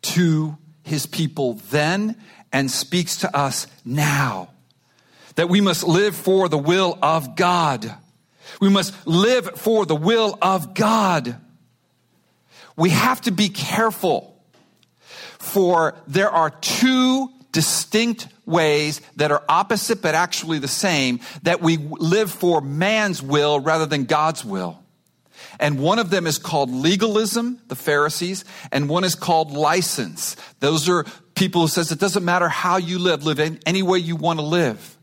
to 0.03 0.57
his 0.83 1.07
people 1.07 1.55
then 1.71 2.17
and 2.53 2.71
speaks 2.71 3.19
to 3.19 3.37
us 3.37 3.67
now 3.85 4.51
that 5.37 5.49
we 5.49 5.61
must 5.61 5.85
live 5.85 6.15
for 6.15 6.49
the 6.49 6.59
will 6.59 6.99
of 7.01 7.37
God. 7.37 7.95
We 8.61 8.69
must 8.69 9.07
live 9.07 9.59
for 9.59 9.87
the 9.87 9.97
will 9.97 10.39
of 10.43 10.75
God. 10.75 11.37
We 12.77 12.91
have 12.91 13.21
to 13.23 13.31
be 13.31 13.49
careful 13.49 14.37
for 15.39 15.95
there 16.07 16.31
are 16.31 16.51
two 16.51 17.31
distinct 17.53 18.29
ways 18.47 19.01
that 19.17 19.33
are 19.33 19.43
opposite 19.49 20.03
but 20.03 20.15
actually 20.15 20.59
the 20.59 20.69
same 20.69 21.21
that 21.43 21.61
we 21.61 21.77
live 21.77 22.31
for 22.31 22.61
man's 22.61 23.23
will 23.23 23.61
rather 23.61 23.87
than 23.87 24.05
God's 24.05 24.45
will. 24.45 24.79
And 25.59 25.79
one 25.79 25.99
of 25.99 26.11
them 26.11 26.27
is 26.27 26.39
called 26.39 26.71
legalism, 26.71 27.61
the 27.69 27.77
Pharisees, 27.77 28.45
and 28.73 28.89
one 28.89 29.05
is 29.05 29.15
called 29.15 29.51
license. 29.51 30.37
Those 30.61 30.89
are 30.89 31.05
people 31.35 31.63
who 31.63 31.69
says 31.69 31.93
it 31.93 31.99
doesn't 31.99 32.25
matter 32.25 32.49
how 32.49 32.77
you 32.77 32.99
live, 32.99 33.25
live 33.25 33.41
any 33.67 33.83
way 33.83 33.99
you 33.99 34.17
want 34.17 34.39
to 34.39 34.45
live. 34.45 34.97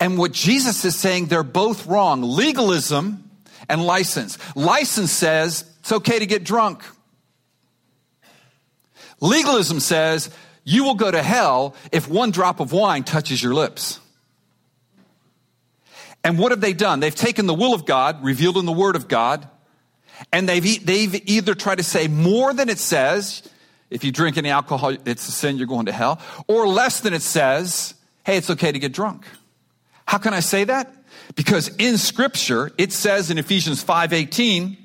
And 0.00 0.18
what 0.18 0.32
Jesus 0.32 0.84
is 0.84 0.96
saying, 0.96 1.26
they're 1.26 1.42
both 1.42 1.86
wrong. 1.86 2.22
Legalism 2.22 3.30
and 3.68 3.84
license. 3.84 4.38
License 4.54 5.12
says 5.12 5.64
it's 5.80 5.92
okay 5.92 6.18
to 6.18 6.26
get 6.26 6.44
drunk. 6.44 6.84
Legalism 9.20 9.80
says 9.80 10.30
you 10.68 10.82
will 10.82 10.96
go 10.96 11.10
to 11.10 11.22
hell 11.22 11.76
if 11.92 12.08
one 12.08 12.32
drop 12.32 12.58
of 12.58 12.72
wine 12.72 13.04
touches 13.04 13.40
your 13.40 13.54
lips. 13.54 14.00
And 16.24 16.40
what 16.40 16.50
have 16.50 16.60
they 16.60 16.72
done? 16.72 16.98
They've 16.98 17.14
taken 17.14 17.46
the 17.46 17.54
will 17.54 17.72
of 17.72 17.86
God, 17.86 18.22
revealed 18.24 18.56
in 18.56 18.66
the 18.66 18.72
Word 18.72 18.96
of 18.96 19.06
God, 19.06 19.48
and 20.32 20.48
they've, 20.48 20.84
they've 20.84 21.14
either 21.28 21.54
tried 21.54 21.76
to 21.76 21.84
say 21.84 22.08
more 22.08 22.52
than 22.52 22.68
it 22.68 22.78
says, 22.78 23.48
if 23.90 24.02
you 24.02 24.10
drink 24.10 24.36
any 24.36 24.50
alcohol, 24.50 24.96
it's 25.06 25.28
a 25.28 25.30
sin, 25.30 25.56
you're 25.56 25.68
going 25.68 25.86
to 25.86 25.92
hell, 25.92 26.20
or 26.48 26.66
less 26.66 26.98
than 26.98 27.14
it 27.14 27.22
says, 27.22 27.94
hey, 28.24 28.36
it's 28.36 28.50
okay 28.50 28.72
to 28.72 28.78
get 28.80 28.92
drunk. 28.92 29.24
How 30.04 30.18
can 30.18 30.34
I 30.34 30.40
say 30.40 30.64
that? 30.64 30.92
Because 31.36 31.68
in 31.76 31.96
scripture, 31.96 32.72
it 32.76 32.92
says 32.92 33.30
in 33.30 33.38
Ephesians 33.38 33.84
5:18, 33.84 34.76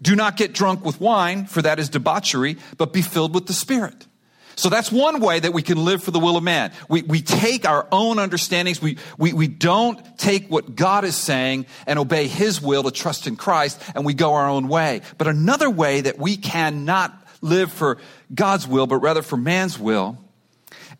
do 0.00 0.14
not 0.14 0.36
get 0.36 0.52
drunk 0.52 0.84
with 0.84 1.00
wine, 1.00 1.46
for 1.46 1.60
that 1.62 1.80
is 1.80 1.88
debauchery, 1.88 2.56
but 2.76 2.92
be 2.92 3.02
filled 3.02 3.34
with 3.34 3.46
the 3.46 3.52
Spirit. 3.52 4.06
So 4.56 4.70
that's 4.70 4.90
one 4.90 5.20
way 5.20 5.38
that 5.38 5.52
we 5.52 5.62
can 5.62 5.84
live 5.84 6.02
for 6.02 6.10
the 6.10 6.18
will 6.18 6.38
of 6.38 6.42
man. 6.42 6.72
We, 6.88 7.02
we 7.02 7.20
take 7.20 7.68
our 7.68 7.86
own 7.92 8.18
understandings. 8.18 8.80
We, 8.80 8.96
we, 9.18 9.34
we 9.34 9.48
don't 9.48 10.18
take 10.18 10.48
what 10.48 10.74
God 10.74 11.04
is 11.04 11.14
saying 11.14 11.66
and 11.86 11.98
obey 11.98 12.26
his 12.26 12.60
will 12.62 12.82
to 12.84 12.90
trust 12.90 13.26
in 13.26 13.36
Christ 13.36 13.80
and 13.94 14.06
we 14.06 14.14
go 14.14 14.32
our 14.32 14.48
own 14.48 14.68
way. 14.68 15.02
But 15.18 15.28
another 15.28 15.68
way 15.68 16.00
that 16.00 16.18
we 16.18 16.38
cannot 16.38 17.14
live 17.42 17.70
for 17.70 17.98
God's 18.34 18.66
will, 18.66 18.86
but 18.86 18.96
rather 18.96 19.20
for 19.20 19.36
man's 19.36 19.78
will, 19.78 20.16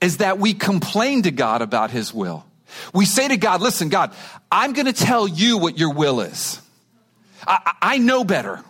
is 0.02 0.18
that 0.18 0.38
we 0.38 0.52
complain 0.52 1.22
to 1.22 1.30
God 1.30 1.62
about 1.62 1.90
his 1.90 2.12
will. 2.12 2.44
We 2.92 3.06
say 3.06 3.26
to 3.26 3.38
God, 3.38 3.62
listen, 3.62 3.88
God, 3.88 4.14
I'm 4.52 4.74
going 4.74 4.86
to 4.86 4.92
tell 4.92 5.26
you 5.26 5.56
what 5.56 5.78
your 5.78 5.94
will 5.94 6.20
is. 6.20 6.60
I, 7.46 7.72
I 7.80 7.98
know 7.98 8.22
better. 8.22 8.62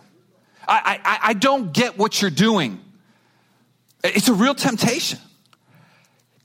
I, 0.65 0.99
I, 1.03 1.19
I 1.29 1.33
don't 1.33 1.73
get 1.73 1.97
what 1.97 2.21
you're 2.21 2.31
doing. 2.31 2.79
It's 4.03 4.27
a 4.27 4.33
real 4.33 4.55
temptation. 4.55 5.19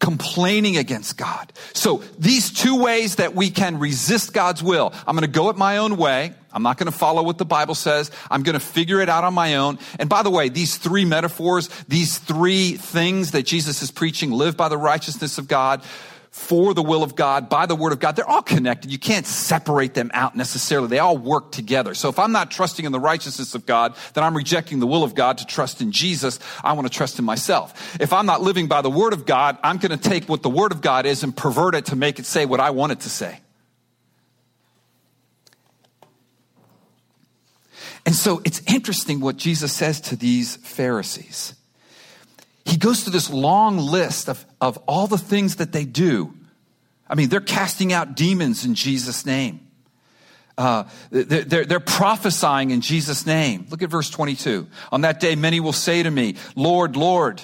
Complaining 0.00 0.76
against 0.76 1.16
God. 1.16 1.52
So, 1.74 2.02
these 2.18 2.52
two 2.52 2.82
ways 2.82 3.16
that 3.16 3.36
we 3.36 3.50
can 3.50 3.78
resist 3.78 4.32
God's 4.32 4.60
will. 4.60 4.92
I'm 5.06 5.14
going 5.14 5.20
to 5.20 5.28
go 5.28 5.48
it 5.48 5.56
my 5.56 5.78
own 5.78 5.96
way. 5.96 6.34
I'm 6.52 6.64
not 6.64 6.76
going 6.76 6.90
to 6.90 6.96
follow 6.98 7.22
what 7.22 7.38
the 7.38 7.44
Bible 7.44 7.76
says. 7.76 8.10
I'm 8.28 8.42
going 8.42 8.54
to 8.54 8.60
figure 8.60 9.00
it 9.00 9.08
out 9.08 9.22
on 9.22 9.32
my 9.32 9.56
own. 9.56 9.78
And 10.00 10.08
by 10.08 10.24
the 10.24 10.30
way, 10.30 10.48
these 10.48 10.76
three 10.76 11.04
metaphors, 11.04 11.68
these 11.86 12.18
three 12.18 12.72
things 12.72 13.30
that 13.30 13.44
Jesus 13.44 13.80
is 13.80 13.92
preaching, 13.92 14.32
live 14.32 14.56
by 14.56 14.68
the 14.68 14.76
righteousness 14.76 15.38
of 15.38 15.46
God, 15.46 15.84
for 16.32 16.72
the 16.72 16.82
will 16.82 17.02
of 17.02 17.14
God, 17.14 17.50
by 17.50 17.66
the 17.66 17.76
word 17.76 17.92
of 17.92 18.00
God, 18.00 18.16
they're 18.16 18.28
all 18.28 18.40
connected. 18.40 18.90
You 18.90 18.98
can't 18.98 19.26
separate 19.26 19.92
them 19.92 20.10
out 20.14 20.34
necessarily. 20.34 20.88
They 20.88 20.98
all 20.98 21.18
work 21.18 21.52
together. 21.52 21.92
So 21.92 22.08
if 22.08 22.18
I'm 22.18 22.32
not 22.32 22.50
trusting 22.50 22.86
in 22.86 22.90
the 22.90 22.98
righteousness 22.98 23.54
of 23.54 23.66
God, 23.66 23.94
then 24.14 24.24
I'm 24.24 24.34
rejecting 24.34 24.80
the 24.80 24.86
will 24.86 25.04
of 25.04 25.14
God 25.14 25.36
to 25.38 25.46
trust 25.46 25.82
in 25.82 25.92
Jesus. 25.92 26.38
I 26.64 26.72
want 26.72 26.90
to 26.90 26.92
trust 26.92 27.18
in 27.18 27.26
myself. 27.26 28.00
If 28.00 28.14
I'm 28.14 28.24
not 28.24 28.40
living 28.40 28.66
by 28.66 28.80
the 28.80 28.88
word 28.88 29.12
of 29.12 29.26
God, 29.26 29.58
I'm 29.62 29.76
going 29.76 29.96
to 29.96 30.08
take 30.08 30.26
what 30.26 30.42
the 30.42 30.48
word 30.48 30.72
of 30.72 30.80
God 30.80 31.04
is 31.04 31.22
and 31.22 31.36
pervert 31.36 31.74
it 31.74 31.84
to 31.86 31.96
make 31.96 32.18
it 32.18 32.24
say 32.24 32.46
what 32.46 32.60
I 32.60 32.70
want 32.70 32.92
it 32.92 33.00
to 33.00 33.10
say. 33.10 33.38
And 38.06 38.14
so 38.14 38.40
it's 38.46 38.62
interesting 38.66 39.20
what 39.20 39.36
Jesus 39.36 39.70
says 39.70 40.00
to 40.00 40.16
these 40.16 40.56
Pharisees 40.56 41.54
he 42.64 42.76
goes 42.76 43.02
through 43.02 43.12
this 43.12 43.30
long 43.30 43.78
list 43.78 44.28
of, 44.28 44.44
of 44.60 44.78
all 44.86 45.06
the 45.06 45.18
things 45.18 45.56
that 45.56 45.72
they 45.72 45.84
do. 45.84 46.34
I 47.08 47.14
mean, 47.14 47.28
they're 47.28 47.40
casting 47.40 47.92
out 47.92 48.14
demons 48.16 48.64
in 48.64 48.74
Jesus' 48.74 49.26
name. 49.26 49.68
Uh, 50.56 50.84
they're, 51.10 51.64
they're, 51.64 51.80
prophesying 51.80 52.70
in 52.70 52.82
Jesus' 52.82 53.26
name. 53.26 53.66
Look 53.70 53.82
at 53.82 53.90
verse 53.90 54.10
22. 54.10 54.66
On 54.92 55.00
that 55.00 55.18
day, 55.18 55.34
many 55.34 55.60
will 55.60 55.72
say 55.72 56.02
to 56.02 56.10
me, 56.10 56.36
Lord, 56.54 56.94
Lord, 56.94 57.40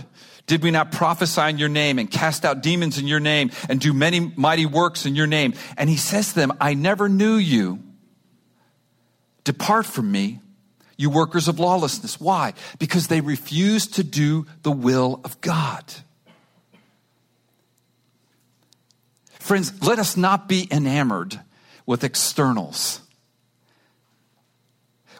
did 0.46 0.62
we 0.62 0.70
not 0.70 0.92
prophesy 0.92 1.42
in 1.42 1.59
your 1.59 1.68
name 1.70 1.98
and 1.98 2.11
cast 2.11 2.44
out 2.44 2.62
demons 2.62 2.98
in 2.98 3.07
your 3.07 3.20
name 3.20 3.50
and 3.68 3.81
do 3.81 3.92
many 3.92 4.20
mighty 4.20 4.66
works 4.66 5.07
in 5.07 5.14
your 5.14 5.26
name? 5.26 5.54
And 5.76 5.88
he 5.88 5.96
says 5.96 6.28
to 6.28 6.35
them, 6.35 6.52
I 6.61 6.74
never 6.74 7.09
knew 7.09 7.37
you. 7.37 7.81
Depart 9.44 9.87
from 9.87 10.12
me, 10.12 10.40
you 10.99 11.09
workers 11.09 11.49
of 11.49 11.59
lawlessness. 11.59 12.21
Why? 12.21 12.53
Because 12.79 13.07
they 13.07 13.23
refuse 13.23 13.87
to 13.87 14.05
do 14.05 14.47
the 14.63 14.73
will 14.73 15.21
of 15.25 15.41
God. 15.41 15.85
Friends, 19.39 19.83
let 19.83 19.99
us 19.99 20.17
not 20.17 20.47
be 20.49 20.69
enamored 20.71 21.41
with 21.87 22.05
externals. 22.05 23.01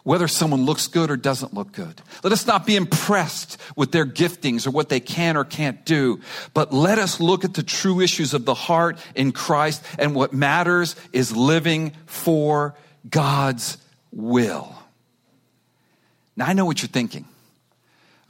Whether 0.03 0.27
someone 0.27 0.65
looks 0.65 0.87
good 0.87 1.09
or 1.11 1.17
doesn't 1.17 1.53
look 1.53 1.71
good. 1.71 2.01
Let 2.23 2.33
us 2.33 2.45
not 2.45 2.65
be 2.65 2.75
impressed 2.75 3.59
with 3.75 3.91
their 3.91 4.05
giftings 4.05 4.67
or 4.67 4.71
what 4.71 4.89
they 4.89 4.99
can 4.99 5.35
or 5.35 5.45
can't 5.45 5.83
do, 5.85 6.19
but 6.53 6.73
let 6.73 6.99
us 6.99 7.19
look 7.19 7.43
at 7.43 7.53
the 7.53 7.63
true 7.63 8.01
issues 8.01 8.33
of 8.33 8.45
the 8.45 8.53
heart 8.53 8.97
in 9.15 9.31
Christ, 9.31 9.83
and 9.97 10.13
what 10.13 10.33
matters 10.33 10.95
is 11.11 11.35
living 11.35 11.93
for 12.05 12.75
God's 13.09 13.77
will. 14.11 14.78
Now, 16.39 16.45
I 16.45 16.53
know 16.53 16.63
what 16.63 16.81
you're 16.81 16.87
thinking. 16.87 17.25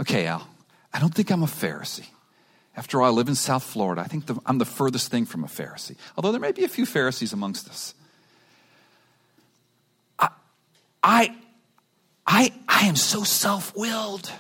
Okay, 0.02 0.26
Al, 0.26 0.46
I 0.92 1.00
don't 1.00 1.14
think 1.14 1.30
I'm 1.30 1.44
a 1.44 1.46
Pharisee. 1.46 2.08
After 2.76 3.02
all, 3.02 3.08
I 3.08 3.12
live 3.12 3.28
in 3.28 3.36
South 3.36 3.64
Florida. 3.64 4.02
I 4.02 4.06
think 4.06 4.26
the, 4.26 4.40
I'm 4.48 4.58
the 4.58 4.66
furthest 4.66 5.12
thing 5.12 5.28
from 5.28 5.44
a 5.44 5.48
Pharisee, 5.48 5.96
although 6.18 6.32
there 6.32 6.42
may 6.42 6.52
be 6.52 6.64
a 6.64 6.68
few 6.68 6.88
Pharisees 6.88 7.34
amongst 7.34 7.70
us. 7.70 7.94
I, 10.18 10.30
I, 11.04 11.36
I, 12.26 12.52
I 12.68 12.88
am 12.88 12.96
so 12.96 13.24
self 13.24 13.76
willed. 13.76 14.32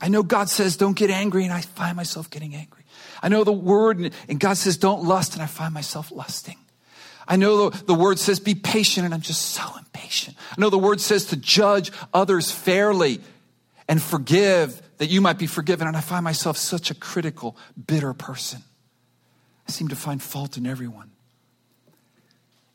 I 0.00 0.08
know 0.08 0.22
God 0.22 0.48
says 0.48 0.78
don't 0.78 0.96
get 0.96 1.10
angry, 1.10 1.44
and 1.44 1.52
I 1.52 1.60
find 1.60 1.94
myself 1.94 2.30
getting 2.30 2.54
angry. 2.54 2.84
I 3.22 3.28
know 3.28 3.44
the 3.44 3.52
word, 3.52 3.98
and, 3.98 4.14
and 4.30 4.40
God 4.40 4.56
says 4.56 4.78
don't 4.78 5.04
lust, 5.04 5.34
and 5.34 5.42
I 5.42 5.46
find 5.46 5.74
myself 5.74 6.10
lusting. 6.10 6.56
I 7.26 7.36
know 7.36 7.70
the, 7.70 7.84
the 7.84 7.94
word 7.94 8.18
says 8.18 8.38
be 8.40 8.54
patient, 8.54 9.04
and 9.04 9.14
I'm 9.14 9.20
just 9.20 9.42
so 9.52 9.62
impatient. 9.78 10.36
I 10.50 10.60
know 10.60 10.70
the 10.70 10.78
word 10.78 11.00
says 11.00 11.26
to 11.26 11.36
judge 11.36 11.90
others 12.12 12.50
fairly 12.50 13.20
and 13.88 14.02
forgive 14.02 14.80
that 14.98 15.06
you 15.06 15.20
might 15.20 15.38
be 15.38 15.46
forgiven. 15.46 15.88
And 15.88 15.96
I 15.96 16.00
find 16.00 16.24
myself 16.24 16.56
such 16.56 16.90
a 16.90 16.94
critical, 16.94 17.56
bitter 17.86 18.12
person. 18.12 18.62
I 19.66 19.72
seem 19.72 19.88
to 19.88 19.96
find 19.96 20.22
fault 20.22 20.56
in 20.56 20.66
everyone. 20.66 21.10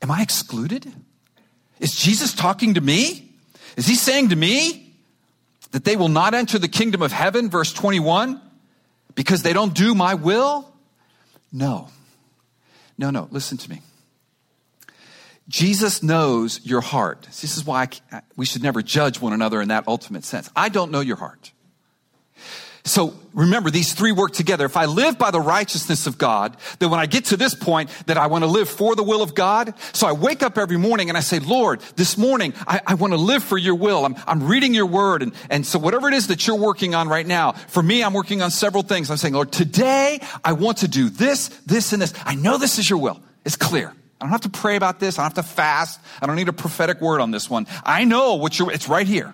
Am 0.01 0.12
I 0.12 0.21
excluded? 0.21 0.91
Is 1.79 1.95
Jesus 1.95 2.33
talking 2.33 2.75
to 2.75 2.81
me? 2.81 3.31
Is 3.77 3.88
he 3.88 3.95
saying 3.95 4.29
to 4.29 4.35
me 4.35 4.93
that 5.71 5.85
they 5.85 5.95
will 5.95 6.09
not 6.09 6.33
enter 6.33 6.57
the 6.57 6.67
kingdom 6.67 7.01
of 7.01 7.12
heaven, 7.12 7.49
verse 7.49 7.71
21, 7.71 8.41
because 9.15 9.43
they 9.43 9.53
don't 9.53 9.73
do 9.73 9.93
my 9.93 10.15
will? 10.15 10.71
No. 11.51 11.89
No, 12.97 13.12
no, 13.12 13.27
listen 13.31 13.57
to 13.59 13.69
me. 13.69 13.81
Jesus 15.49 16.03
knows 16.03 16.63
your 16.63 16.81
heart. 16.81 17.23
This 17.23 17.57
is 17.57 17.65
why 17.65 17.89
I, 18.12 18.17
uh, 18.17 18.21
we 18.38 18.45
should 18.45 18.62
never 18.63 18.81
judge 18.83 19.19
one 19.19 19.33
another 19.33 19.62
in 19.62 19.69
that 19.69 19.88
ultimate 19.88 20.23
sense. 20.23 20.49
I 20.55 20.69
don't 20.69 20.91
know 20.91 21.01
your 21.01 21.17
heart. 21.17 21.51
So 22.85 23.13
remember, 23.33 23.69
these 23.69 23.93
three 23.93 24.12
work 24.12 24.31
together. 24.31 24.65
If 24.65 24.77
I 24.77 24.85
live 24.85 25.17
by 25.17 25.31
the 25.31 25.39
righteousness 25.41 26.07
of 26.07 26.17
God, 26.17 26.55
then 26.79 26.89
when 26.89 26.99
I 26.99 27.07
get 27.07 27.25
to 27.25 27.38
this 27.38 27.53
point 27.53 27.89
that 28.05 28.17
I 28.17 28.27
want 28.27 28.43
to 28.43 28.49
live 28.49 28.69
for 28.69 28.95
the 28.95 29.03
will 29.03 29.21
of 29.21 29.35
God, 29.35 29.73
so 29.91 30.07
I 30.07 30.13
wake 30.13 30.43
up 30.43 30.57
every 30.57 30.77
morning 30.77 31.09
and 31.09 31.17
I 31.17 31.21
say, 31.21 31.39
Lord, 31.39 31.81
this 31.97 32.17
morning 32.17 32.53
I, 32.67 32.79
I 32.88 32.93
want 32.93 33.13
to 33.13 33.17
live 33.17 33.43
for 33.43 33.57
your 33.57 33.75
will. 33.75 34.05
I'm, 34.05 34.15
I'm 34.25 34.47
reading 34.47 34.73
your 34.73 34.85
word. 34.85 35.23
And, 35.23 35.33
and 35.49 35.65
so 35.65 35.77
whatever 35.77 36.07
it 36.07 36.13
is 36.13 36.27
that 36.27 36.47
you're 36.47 36.57
working 36.57 36.95
on 36.95 37.09
right 37.09 37.27
now, 37.27 37.51
for 37.51 37.83
me, 37.83 38.03
I'm 38.03 38.13
working 38.13 38.41
on 38.41 38.49
several 38.49 38.83
things. 38.83 39.12
I'm 39.12 39.17
saying, 39.17 39.33
Lord, 39.33 39.51
today 39.51 40.19
I 40.43 40.53
want 40.53 40.77
to 40.79 40.88
do 40.88 41.09
this, 41.09 41.49
this, 41.65 41.91
and 41.91 42.01
this. 42.01 42.13
I 42.23 42.35
know 42.35 42.57
this 42.57 42.79
is 42.79 42.89
your 42.89 42.99
will. 42.99 43.19
It's 43.45 43.55
clear. 43.55 43.93
I 44.19 44.25
don't 44.25 44.32
have 44.32 44.41
to 44.41 44.49
pray 44.49 44.75
about 44.75 44.99
this. 44.99 45.17
I 45.17 45.21
don't 45.23 45.36
have 45.36 45.45
to 45.45 45.51
fast. 45.51 45.99
I 46.21 46.27
don't 46.27 46.36
need 46.36 46.49
a 46.49 46.53
prophetic 46.53 46.99
word 46.99 47.21
on 47.21 47.32
this 47.32 47.49
one. 47.49 47.67
I 47.86 48.03
know 48.03 48.36
what 48.36 48.60
you're, 48.60 48.71
it's 48.71 48.89
right 48.89 49.08
here. 49.08 49.34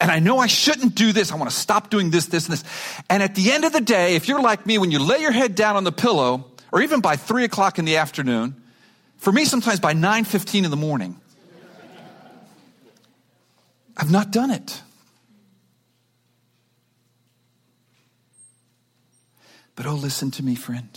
And 0.00 0.10
I 0.10 0.18
know 0.18 0.38
I 0.38 0.46
shouldn't 0.46 0.94
do 0.94 1.12
this. 1.12 1.32
I 1.32 1.36
want 1.36 1.50
to 1.50 1.56
stop 1.56 1.90
doing 1.90 2.10
this, 2.10 2.26
this, 2.26 2.46
and 2.46 2.52
this. 2.52 2.64
And 3.08 3.22
at 3.22 3.34
the 3.34 3.52
end 3.52 3.64
of 3.64 3.72
the 3.72 3.80
day, 3.80 4.14
if 4.14 4.28
you're 4.28 4.40
like 4.40 4.66
me, 4.66 4.78
when 4.78 4.90
you 4.90 4.98
lay 4.98 5.20
your 5.20 5.32
head 5.32 5.54
down 5.54 5.76
on 5.76 5.84
the 5.84 5.92
pillow, 5.92 6.46
or 6.70 6.82
even 6.82 7.00
by 7.00 7.16
three 7.16 7.44
o'clock 7.44 7.78
in 7.78 7.84
the 7.84 7.96
afternoon, 7.96 8.62
for 9.18 9.32
me, 9.32 9.44
sometimes 9.44 9.80
by 9.80 9.94
9.15 9.94 10.64
in 10.64 10.70
the 10.70 10.76
morning, 10.76 11.20
I've 13.96 14.10
not 14.10 14.30
done 14.30 14.50
it. 14.50 14.82
But 19.76 19.86
oh, 19.86 19.94
listen 19.94 20.30
to 20.32 20.42
me, 20.42 20.54
friend. 20.54 20.88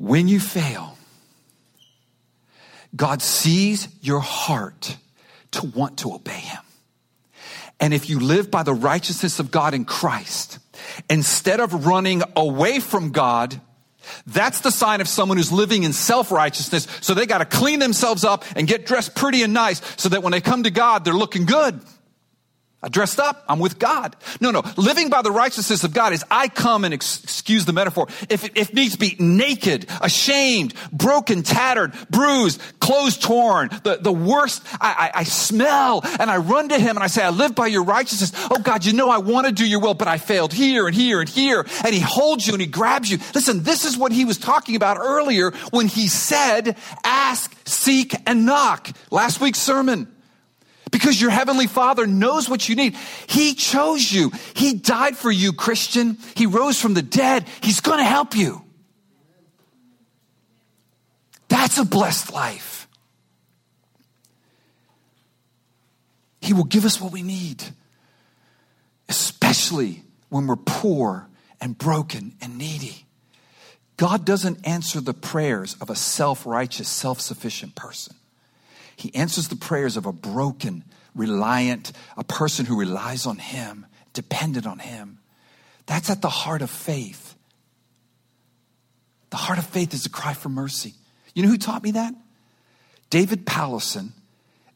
When 0.00 0.28
you 0.28 0.40
fail, 0.40 0.96
God 2.96 3.20
sees 3.20 3.86
your 4.00 4.20
heart 4.20 4.96
to 5.50 5.66
want 5.66 5.98
to 5.98 6.14
obey 6.14 6.40
Him. 6.40 6.62
And 7.78 7.92
if 7.92 8.08
you 8.08 8.18
live 8.18 8.50
by 8.50 8.62
the 8.62 8.72
righteousness 8.72 9.40
of 9.40 9.50
God 9.50 9.74
in 9.74 9.84
Christ, 9.84 10.58
instead 11.10 11.60
of 11.60 11.84
running 11.84 12.22
away 12.34 12.80
from 12.80 13.10
God, 13.10 13.60
that's 14.26 14.62
the 14.62 14.70
sign 14.70 15.02
of 15.02 15.08
someone 15.08 15.36
who's 15.36 15.52
living 15.52 15.82
in 15.82 15.92
self 15.92 16.32
righteousness. 16.32 16.86
So 17.02 17.12
they 17.12 17.26
got 17.26 17.38
to 17.38 17.44
clean 17.44 17.78
themselves 17.78 18.24
up 18.24 18.46
and 18.56 18.66
get 18.66 18.86
dressed 18.86 19.14
pretty 19.14 19.42
and 19.42 19.52
nice 19.52 19.82
so 20.00 20.08
that 20.08 20.22
when 20.22 20.30
they 20.30 20.40
come 20.40 20.62
to 20.62 20.70
God, 20.70 21.04
they're 21.04 21.12
looking 21.12 21.44
good. 21.44 21.78
I 22.82 22.88
dressed 22.88 23.20
up. 23.20 23.44
I'm 23.46 23.58
with 23.58 23.78
God. 23.78 24.16
No, 24.40 24.50
no. 24.50 24.62
Living 24.78 25.10
by 25.10 25.20
the 25.20 25.30
righteousness 25.30 25.84
of 25.84 25.92
God 25.92 26.14
is 26.14 26.24
I 26.30 26.48
come 26.48 26.86
and 26.86 26.94
ex- 26.94 27.22
excuse 27.22 27.66
the 27.66 27.74
metaphor. 27.74 28.08
If, 28.30 28.56
if 28.56 28.72
needs 28.72 28.96
be 28.96 29.16
naked, 29.18 29.86
ashamed, 30.00 30.72
broken, 30.90 31.42
tattered, 31.42 31.92
bruised, 32.08 32.58
clothes 32.80 33.18
torn, 33.18 33.68
the, 33.84 33.98
the 34.00 34.12
worst, 34.12 34.62
I, 34.80 35.10
I, 35.14 35.20
I 35.20 35.24
smell 35.24 36.00
and 36.18 36.30
I 36.30 36.38
run 36.38 36.70
to 36.70 36.78
him 36.78 36.96
and 36.96 37.04
I 37.04 37.08
say, 37.08 37.22
I 37.22 37.28
live 37.28 37.54
by 37.54 37.66
your 37.66 37.84
righteousness. 37.84 38.32
Oh 38.50 38.58
God, 38.62 38.86
you 38.86 38.94
know 38.94 39.10
I 39.10 39.18
want 39.18 39.46
to 39.46 39.52
do 39.52 39.66
your 39.66 39.80
will, 39.80 39.92
but 39.92 40.08
I 40.08 40.16
failed 40.16 40.54
here 40.54 40.86
and 40.86 40.96
here 40.96 41.20
and 41.20 41.28
here. 41.28 41.66
And 41.84 41.94
he 41.94 42.00
holds 42.00 42.46
you 42.46 42.54
and 42.54 42.62
he 42.62 42.66
grabs 42.66 43.10
you. 43.10 43.18
Listen, 43.34 43.62
this 43.62 43.84
is 43.84 43.98
what 43.98 44.10
he 44.10 44.24
was 44.24 44.38
talking 44.38 44.74
about 44.74 44.96
earlier 44.96 45.50
when 45.70 45.86
he 45.86 46.08
said, 46.08 46.78
ask, 47.04 47.54
seek, 47.68 48.14
and 48.26 48.46
knock. 48.46 48.88
Last 49.10 49.38
week's 49.38 49.58
sermon. 49.60 50.08
Because 50.90 51.20
your 51.20 51.30
heavenly 51.30 51.66
father 51.66 52.06
knows 52.06 52.48
what 52.48 52.68
you 52.68 52.74
need. 52.74 52.96
He 53.28 53.54
chose 53.54 54.10
you. 54.10 54.32
He 54.54 54.74
died 54.74 55.16
for 55.16 55.30
you, 55.30 55.52
Christian. 55.52 56.18
He 56.34 56.46
rose 56.46 56.80
from 56.80 56.94
the 56.94 57.02
dead. 57.02 57.46
He's 57.62 57.80
going 57.80 57.98
to 57.98 58.04
help 58.04 58.34
you. 58.34 58.62
That's 61.48 61.78
a 61.78 61.84
blessed 61.84 62.32
life. 62.32 62.88
He 66.40 66.52
will 66.52 66.64
give 66.64 66.84
us 66.84 67.00
what 67.00 67.12
we 67.12 67.22
need, 67.22 67.62
especially 69.08 70.02
when 70.30 70.46
we're 70.46 70.56
poor 70.56 71.28
and 71.60 71.76
broken 71.76 72.34
and 72.40 72.56
needy. 72.56 73.06
God 73.96 74.24
doesn't 74.24 74.66
answer 74.66 75.00
the 75.00 75.12
prayers 75.12 75.76
of 75.80 75.90
a 75.90 75.94
self 75.94 76.46
righteous, 76.46 76.88
self 76.88 77.20
sufficient 77.20 77.74
person. 77.74 78.16
He 79.00 79.14
answers 79.14 79.48
the 79.48 79.56
prayers 79.56 79.96
of 79.96 80.04
a 80.04 80.12
broken, 80.12 80.84
reliant, 81.14 81.92
a 82.16 82.24
person 82.24 82.66
who 82.66 82.78
relies 82.78 83.24
on 83.26 83.38
Him, 83.38 83.86
dependent 84.12 84.66
on 84.66 84.78
Him. 84.78 85.18
That's 85.86 86.10
at 86.10 86.20
the 86.20 86.28
heart 86.28 86.60
of 86.60 86.70
faith. 86.70 87.34
The 89.30 89.38
heart 89.38 89.58
of 89.58 89.66
faith 89.66 89.94
is 89.94 90.04
a 90.04 90.10
cry 90.10 90.34
for 90.34 90.50
mercy. 90.50 90.94
You 91.34 91.42
know 91.42 91.48
who 91.48 91.56
taught 91.56 91.82
me 91.82 91.92
that? 91.92 92.14
David 93.08 93.46
Powlison 93.46 94.10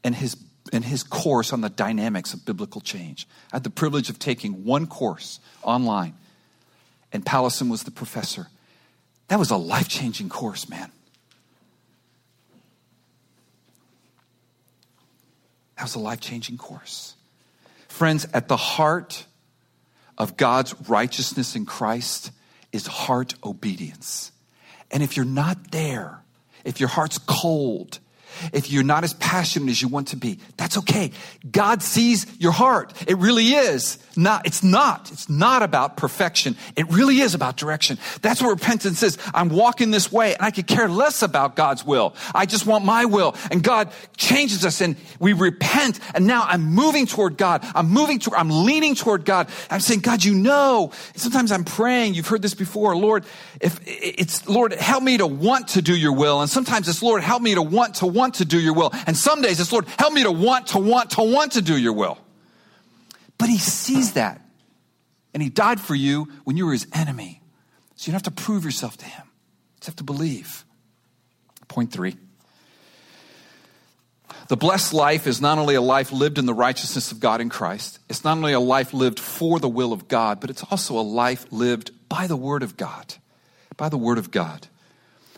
and 0.02 0.14
his, 0.14 0.36
and 0.72 0.84
his 0.84 1.02
course 1.02 1.52
on 1.52 1.60
the 1.60 1.68
dynamics 1.68 2.32
of 2.32 2.44
biblical 2.44 2.80
change. 2.80 3.28
I 3.52 3.56
had 3.56 3.64
the 3.64 3.70
privilege 3.70 4.08
of 4.08 4.18
taking 4.18 4.64
one 4.64 4.86
course 4.86 5.38
online, 5.62 6.14
and 7.12 7.24
Powlison 7.24 7.70
was 7.70 7.82
the 7.82 7.90
professor. 7.90 8.48
That 9.28 9.38
was 9.38 9.50
a 9.50 9.56
life 9.56 9.88
changing 9.88 10.30
course, 10.30 10.68
man. 10.68 10.90
That 15.76 15.82
was 15.84 15.94
a 15.94 15.98
life 15.98 16.20
changing 16.20 16.58
course. 16.58 17.14
Friends, 17.88 18.26
at 18.32 18.48
the 18.48 18.56
heart 18.56 19.26
of 20.16 20.36
God's 20.36 20.74
righteousness 20.88 21.56
in 21.56 21.66
Christ 21.66 22.30
is 22.72 22.86
heart 22.86 23.34
obedience. 23.44 24.32
And 24.90 25.02
if 25.02 25.16
you're 25.16 25.26
not 25.26 25.70
there, 25.70 26.22
if 26.64 26.80
your 26.80 26.88
heart's 26.88 27.18
cold, 27.18 27.98
if 28.52 28.70
you're 28.70 28.82
not 28.84 29.04
as 29.04 29.14
passionate 29.14 29.70
as 29.70 29.80
you 29.80 29.88
want 29.88 30.08
to 30.08 30.16
be, 30.16 30.38
that's 30.56 30.78
okay. 30.78 31.12
God 31.50 31.82
sees 31.82 32.26
your 32.38 32.52
heart. 32.52 32.92
It 33.06 33.18
really 33.18 33.48
is 33.48 33.98
not, 34.16 34.46
it's 34.46 34.62
not, 34.62 35.10
it's 35.12 35.28
not 35.28 35.62
about 35.62 35.96
perfection. 35.96 36.56
It 36.76 36.90
really 36.90 37.20
is 37.20 37.34
about 37.34 37.56
direction. 37.56 37.98
That's 38.22 38.40
what 38.40 38.50
repentance 38.50 39.02
is. 39.02 39.18
I'm 39.34 39.48
walking 39.48 39.90
this 39.90 40.10
way 40.10 40.34
and 40.34 40.42
I 40.42 40.50
could 40.50 40.66
care 40.66 40.88
less 40.88 41.22
about 41.22 41.56
God's 41.56 41.84
will. 41.84 42.14
I 42.34 42.46
just 42.46 42.66
want 42.66 42.84
my 42.84 43.04
will. 43.04 43.34
And 43.50 43.62
God 43.62 43.92
changes 44.16 44.64
us 44.64 44.80
and 44.80 44.96
we 45.18 45.32
repent. 45.32 46.00
And 46.14 46.26
now 46.26 46.44
I'm 46.46 46.62
moving 46.62 47.06
toward 47.06 47.36
God. 47.36 47.66
I'm 47.74 47.88
moving 47.88 48.18
toward, 48.18 48.38
I'm 48.38 48.50
leaning 48.50 48.94
toward 48.94 49.24
God. 49.24 49.48
I'm 49.70 49.80
saying, 49.80 50.00
God, 50.00 50.24
you 50.24 50.34
know, 50.34 50.92
sometimes 51.16 51.52
I'm 51.52 51.64
praying. 51.64 52.14
You've 52.14 52.28
heard 52.28 52.42
this 52.42 52.54
before. 52.54 52.96
Lord, 52.96 53.24
if 53.60 53.80
it's, 53.84 54.48
Lord, 54.48 54.72
help 54.72 55.02
me 55.02 55.18
to 55.18 55.26
want 55.26 55.68
to 55.68 55.82
do 55.82 55.96
your 55.96 56.12
will. 56.12 56.40
And 56.40 56.50
sometimes 56.50 56.88
it's, 56.88 57.02
Lord, 57.02 57.22
help 57.22 57.42
me 57.42 57.54
to 57.54 57.62
want 57.62 57.96
to 57.96 58.06
want 58.06 58.23
to 58.32 58.44
do 58.44 58.58
your 58.58 58.72
will. 58.72 58.90
And 59.06 59.16
some 59.16 59.42
days 59.42 59.60
it's, 59.60 59.70
Lord, 59.70 59.86
help 59.98 60.12
me 60.12 60.22
to 60.22 60.32
want 60.32 60.68
to 60.68 60.78
want 60.78 61.10
to 61.10 61.22
want 61.22 61.52
to 61.52 61.62
do 61.62 61.76
your 61.76 61.92
will. 61.92 62.18
But 63.38 63.48
he 63.48 63.58
sees 63.58 64.14
that. 64.14 64.40
And 65.32 65.42
he 65.42 65.50
died 65.50 65.80
for 65.80 65.94
you 65.94 66.28
when 66.44 66.56
you 66.56 66.66
were 66.66 66.72
his 66.72 66.86
enemy. 66.92 67.42
So 67.96 68.06
you 68.06 68.12
don't 68.12 68.24
have 68.24 68.34
to 68.34 68.42
prove 68.42 68.64
yourself 68.64 68.96
to 68.98 69.04
him. 69.04 69.24
You 69.26 69.80
just 69.80 69.86
have 69.86 69.96
to 69.96 70.04
believe. 70.04 70.64
Point 71.68 71.92
three. 71.92 72.16
The 74.48 74.56
blessed 74.56 74.92
life 74.92 75.26
is 75.26 75.40
not 75.40 75.58
only 75.58 75.74
a 75.74 75.80
life 75.80 76.12
lived 76.12 76.38
in 76.38 76.46
the 76.46 76.54
righteousness 76.54 77.12
of 77.12 77.20
God 77.20 77.40
in 77.40 77.48
Christ, 77.48 77.98
it's 78.08 78.24
not 78.24 78.36
only 78.36 78.52
a 78.52 78.60
life 78.60 78.92
lived 78.92 79.18
for 79.18 79.58
the 79.58 79.68
will 79.68 79.92
of 79.92 80.06
God, 80.06 80.40
but 80.40 80.50
it's 80.50 80.62
also 80.70 80.98
a 80.98 81.02
life 81.02 81.46
lived 81.50 81.90
by 82.08 82.26
the 82.26 82.36
Word 82.36 82.62
of 82.62 82.76
God. 82.76 83.14
By 83.76 83.88
the 83.88 83.96
Word 83.96 84.18
of 84.18 84.30
God. 84.30 84.68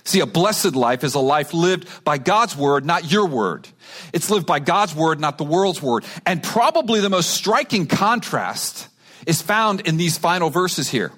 See, 0.07 0.21
a 0.21 0.27
blessed 0.27 0.77
life 0.77 1.03
is 1.03 1.17
a 1.17 1.21
life 1.21 1.53
lived 1.53 2.05
by 2.05 2.19
God's 2.19 2.57
word, 2.57 2.87
not 2.87 3.11
your 3.11 3.27
word. 3.27 3.67
It's 4.13 4.31
lived 4.31 4.47
by 4.47 4.61
God's 4.61 4.95
word, 4.95 5.19
not 5.19 5.37
the 5.37 5.45
world's 5.45 5.83
word. 5.83 6.05
And 6.25 6.41
probably 6.41 7.01
the 7.01 7.11
most 7.11 7.31
striking 7.31 7.87
contrast 7.87 8.89
is 9.27 9.43
found 9.43 9.81
in 9.81 9.97
these 9.97 10.17
final 10.17 10.49
verses 10.49 10.89
here. 10.89 11.11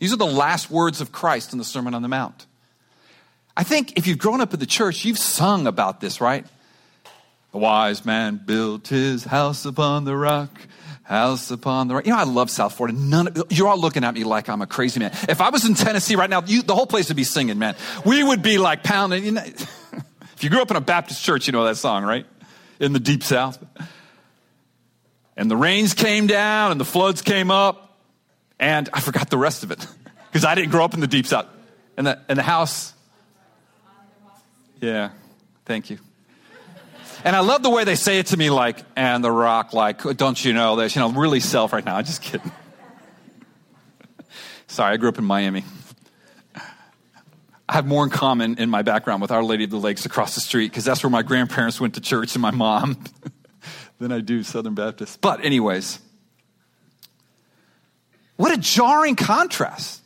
These 0.00 0.12
are 0.12 0.16
the 0.16 0.26
last 0.26 0.68
words 0.68 1.00
of 1.00 1.12
Christ 1.12 1.52
in 1.52 1.58
the 1.58 1.64
Sermon 1.64 1.94
on 1.94 2.02
the 2.02 2.08
Mount. 2.08 2.46
I 3.56 3.62
think 3.62 3.96
if 3.96 4.08
you've 4.08 4.18
grown 4.18 4.40
up 4.40 4.52
in 4.52 4.58
the 4.58 4.66
church, 4.66 5.04
you've 5.04 5.16
sung 5.16 5.68
about 5.68 6.00
this, 6.00 6.20
right? 6.20 6.44
The 7.52 7.58
wise 7.58 8.04
man 8.04 8.40
built 8.44 8.88
his 8.88 9.22
house 9.22 9.64
upon 9.64 10.06
the 10.06 10.16
rock 10.16 10.50
house 11.04 11.50
upon 11.50 11.88
the 11.88 11.94
right. 11.94 12.04
You 12.04 12.12
know, 12.12 12.18
I 12.18 12.24
love 12.24 12.50
South 12.50 12.74
Florida. 12.74 12.98
None, 12.98 13.28
of, 13.28 13.44
you're 13.50 13.68
all 13.68 13.78
looking 13.78 14.04
at 14.04 14.14
me 14.14 14.24
like 14.24 14.48
I'm 14.48 14.62
a 14.62 14.66
crazy 14.66 14.98
man. 14.98 15.12
If 15.28 15.40
I 15.40 15.50
was 15.50 15.64
in 15.64 15.74
Tennessee 15.74 16.16
right 16.16 16.28
now, 16.28 16.42
you, 16.44 16.62
the 16.62 16.74
whole 16.74 16.86
place 16.86 17.08
would 17.08 17.16
be 17.16 17.24
singing, 17.24 17.58
man. 17.58 17.76
We 18.04 18.24
would 18.24 18.42
be 18.42 18.58
like 18.58 18.82
pounding. 18.82 19.24
You 19.24 19.32
know, 19.32 19.42
if 19.42 20.38
you 20.40 20.50
grew 20.50 20.60
up 20.60 20.70
in 20.70 20.76
a 20.76 20.80
Baptist 20.80 21.22
church, 21.22 21.46
you 21.46 21.52
know 21.52 21.64
that 21.64 21.76
song, 21.76 22.02
right? 22.02 22.26
In 22.80 22.92
the 22.92 23.00
deep 23.00 23.22
South. 23.22 23.62
And 25.36 25.50
the 25.50 25.56
rains 25.56 25.94
came 25.94 26.26
down 26.26 26.72
and 26.72 26.80
the 26.80 26.84
floods 26.84 27.22
came 27.22 27.50
up. 27.50 27.80
And 28.58 28.88
I 28.92 29.00
forgot 29.00 29.30
the 29.30 29.38
rest 29.38 29.62
of 29.62 29.70
it 29.70 29.86
because 30.32 30.44
I 30.44 30.54
didn't 30.54 30.70
grow 30.70 30.84
up 30.84 30.94
in 30.94 31.00
the 31.00 31.06
deep 31.06 31.26
South. 31.26 31.46
And 31.96 32.06
the, 32.06 32.20
and 32.28 32.38
the 32.38 32.42
house. 32.42 32.92
Yeah, 34.80 35.10
thank 35.64 35.90
you. 35.90 35.98
And 37.24 37.34
I 37.34 37.40
love 37.40 37.62
the 37.62 37.70
way 37.70 37.84
they 37.84 37.94
say 37.94 38.18
it 38.18 38.26
to 38.26 38.36
me, 38.36 38.50
like, 38.50 38.76
and 38.96 39.24
the 39.24 39.32
rock, 39.32 39.72
like, 39.72 40.02
don't 40.02 40.44
you 40.44 40.52
know 40.52 40.76
this? 40.76 40.94
You 40.94 41.00
know, 41.00 41.10
really 41.10 41.40
self 41.40 41.72
right 41.72 41.82
now. 41.82 41.96
I'm 41.96 42.04
just 42.04 42.20
kidding. 42.20 42.52
Sorry, 44.66 44.92
I 44.92 44.98
grew 44.98 45.08
up 45.08 45.16
in 45.16 45.24
Miami. 45.24 45.64
I 46.54 47.72
have 47.72 47.86
more 47.86 48.04
in 48.04 48.10
common 48.10 48.58
in 48.58 48.68
my 48.68 48.82
background 48.82 49.22
with 49.22 49.30
Our 49.30 49.42
Lady 49.42 49.64
of 49.64 49.70
the 49.70 49.78
Lakes 49.78 50.04
across 50.04 50.34
the 50.34 50.42
street 50.42 50.70
because 50.70 50.84
that's 50.84 51.02
where 51.02 51.08
my 51.08 51.22
grandparents 51.22 51.80
went 51.80 51.94
to 51.94 52.02
church 52.02 52.34
and 52.34 52.42
my 52.42 52.50
mom 52.50 53.02
than 53.98 54.12
I 54.12 54.20
do 54.20 54.42
Southern 54.42 54.74
Baptist. 54.74 55.22
But, 55.22 55.42
anyways, 55.42 56.00
what 58.36 58.52
a 58.52 58.60
jarring 58.60 59.16
contrast, 59.16 60.02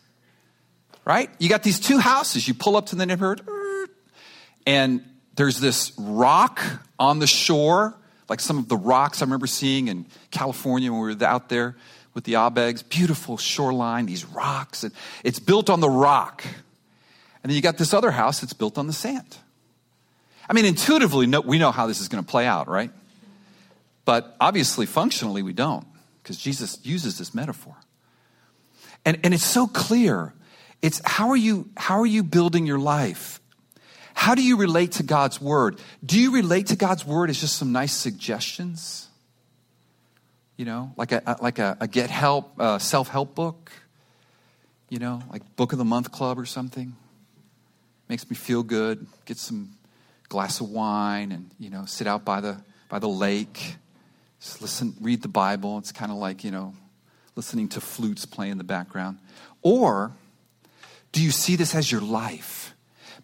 right? 1.05 1.29
You 1.41 1.49
got 1.49 1.65
these 1.65 1.81
two 1.81 1.99
houses. 1.99 2.47
You 2.47 2.55
pull 2.55 2.77
up 2.77 2.87
to 2.87 2.97
the 2.97 3.07
neighborhood, 3.07 3.43
and 4.65 5.03
there's 5.35 5.59
this 5.59 5.93
rock 5.99 6.63
on 6.99 7.19
the 7.19 7.27
shore, 7.27 7.95
like 8.29 8.41
some 8.41 8.59
of 8.59 8.69
the 8.69 8.77
rocks 8.77 9.23
I 9.23 9.25
remember 9.25 9.47
seeing 9.47 9.89
in 9.89 10.07
California 10.31 10.91
when 10.93 11.01
we 11.01 11.15
were 11.15 11.25
out 11.25 11.49
there 11.49 11.77
with 12.15 12.25
the 12.25 12.35
Abegs. 12.35 12.87
Beautiful 12.89 13.37
shoreline, 13.37 14.07
these 14.07 14.25
rocks. 14.25 14.85
And 14.85 14.93
it's 15.25 15.39
built 15.39 15.71
on 15.71 15.81
the 15.81 15.91
rock. 15.91 16.45
And 17.43 17.51
then 17.51 17.57
you 17.57 17.63
got 17.63 17.79
this 17.79 17.95
other 17.95 18.11
house 18.11 18.41
that's 18.41 18.53
built 18.53 18.79
on 18.79 18.87
the 18.87 18.93
sand. 18.93 19.37
I 20.49 20.55
mean, 20.55 20.65
intuitively, 20.65 21.27
we 21.27 21.59
know 21.59 21.71
how 21.71 21.87
this 21.87 22.01
is 22.01 22.09
going 22.09 22.25
to 22.25 22.29
play 22.29 22.47
out, 22.47 22.69
right? 22.69 22.91
But 24.05 24.35
obviously, 24.41 24.87
functionally, 24.87 25.43
we 25.43 25.53
don't, 25.53 25.87
because 26.23 26.39
Jesus 26.39 26.79
uses 26.83 27.19
this 27.19 27.35
metaphor. 27.35 27.77
And, 29.05 29.19
and 29.23 29.35
it's 29.35 29.45
so 29.45 29.67
clear. 29.67 30.35
It's 30.81 31.01
how 31.05 31.29
are 31.31 31.37
you 31.37 31.69
how 31.77 32.01
are 32.01 32.07
you 32.07 32.23
building 32.23 32.67
your 32.67 32.79
life? 32.79 33.41
How 34.19 34.35
do 34.35 34.43
you 34.43 34.57
relate 34.57 34.93
to 34.93 35.03
God's 35.03 35.41
word? 35.41 35.81
Do 36.05 36.19
you 36.21 36.33
relate 36.33 36.67
to 36.69 36.77
God's 36.77 37.07
word 37.07 37.31
as 37.31 37.41
just 37.41 37.57
some 37.57 37.73
nice 37.73 37.93
suggestions? 37.93 39.09
You 40.57 40.65
know, 40.65 40.93
like 40.97 41.13
a, 41.13 41.37
like 41.41 41.59
a, 41.59 41.77
a 41.81 41.87
get 41.87 42.11
help, 42.11 42.61
uh, 42.61 42.79
self 42.79 43.09
help 43.09 43.35
book? 43.35 43.71
you 44.89 44.99
know, 44.99 45.23
like 45.31 45.43
book 45.57 45.73
of 45.73 45.79
the 45.79 45.85
month 45.85 46.11
club 46.11 46.39
or 46.39 46.47
something. 46.47 46.95
Makes 48.09 48.29
me 48.31 48.37
feel 48.37 48.63
good. 48.63 49.07
Get 49.27 49.37
some 49.37 49.71
glass 50.29 50.61
of 50.61 50.71
wine 50.71 51.33
and, 51.33 51.51
you 51.59 51.71
know, 51.71 51.85
sit 51.85 52.07
out 52.07 52.25
by 52.25 52.41
the 52.41 52.63
by 52.89 52.99
the 52.99 53.09
lake. 53.09 53.77
Just 54.41 54.63
listen, 54.63 54.95
read 55.01 55.23
the 55.23 55.29
Bible. 55.29 55.79
It's 55.79 55.93
kind 55.93 56.11
of 56.11 56.19
like, 56.19 56.45
you 56.45 56.51
know, 56.51 56.75
listening 57.37 57.69
to 57.71 57.81
flutes 57.81 58.25
play 58.25 58.51
in 58.51 58.57
the 58.57 58.65
background. 58.65 59.19
Or 59.63 60.13
do 61.13 61.23
you 61.23 61.31
see 61.31 61.57
this 61.57 61.75
as 61.75 61.91
your 61.93 62.01
life? 62.01 62.75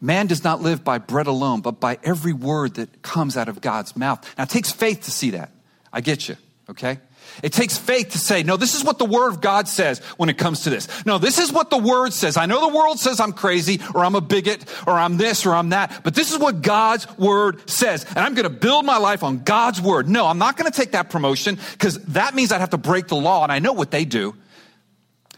Man 0.04 0.26
does 0.26 0.44
not 0.44 0.60
live 0.60 0.84
by 0.84 0.98
bread 0.98 1.28
alone, 1.28 1.62
but 1.62 1.80
by 1.80 1.98
every 2.02 2.34
word 2.34 2.74
that 2.74 3.00
comes 3.00 3.38
out 3.38 3.48
of 3.48 3.62
God's 3.62 3.96
mouth. 3.96 4.22
Now, 4.36 4.44
it 4.44 4.50
takes 4.50 4.70
faith 4.70 5.04
to 5.04 5.10
see 5.10 5.30
that. 5.30 5.50
I 5.94 6.02
get 6.02 6.28
you, 6.28 6.36
okay? 6.68 6.98
It 7.42 7.54
takes 7.54 7.78
faith 7.78 8.10
to 8.10 8.18
say, 8.18 8.42
no, 8.42 8.58
this 8.58 8.74
is 8.74 8.84
what 8.84 8.98
the 8.98 9.06
Word 9.06 9.30
of 9.30 9.40
God 9.40 9.66
says 9.66 10.00
when 10.18 10.28
it 10.28 10.36
comes 10.36 10.64
to 10.64 10.70
this. 10.70 11.06
No, 11.06 11.16
this 11.16 11.38
is 11.38 11.50
what 11.50 11.70
the 11.70 11.78
Word 11.78 12.12
says. 12.12 12.36
I 12.36 12.44
know 12.44 12.68
the 12.68 12.76
world 12.76 13.00
says 13.00 13.18
I'm 13.18 13.32
crazy 13.32 13.80
or 13.94 14.04
I'm 14.04 14.14
a 14.14 14.20
bigot 14.20 14.66
or 14.86 14.92
I'm 14.92 15.16
this 15.16 15.46
or 15.46 15.54
I'm 15.54 15.70
that, 15.70 16.02
but 16.04 16.14
this 16.14 16.32
is 16.32 16.38
what 16.38 16.60
God's 16.60 17.08
Word 17.16 17.70
says. 17.70 18.04
And 18.10 18.18
I'm 18.18 18.34
going 18.34 18.44
to 18.44 18.54
build 18.54 18.84
my 18.84 18.98
life 18.98 19.22
on 19.22 19.38
God's 19.38 19.80
Word. 19.80 20.06
No, 20.06 20.26
I'm 20.26 20.36
not 20.36 20.58
going 20.58 20.70
to 20.70 20.76
take 20.76 20.92
that 20.92 21.08
promotion 21.08 21.58
because 21.72 21.98
that 22.08 22.34
means 22.34 22.52
I'd 22.52 22.60
have 22.60 22.70
to 22.70 22.78
break 22.78 23.08
the 23.08 23.16
law 23.16 23.42
and 23.42 23.50
I 23.50 23.58
know 23.58 23.72
what 23.72 23.90
they 23.90 24.04
do. 24.04 24.36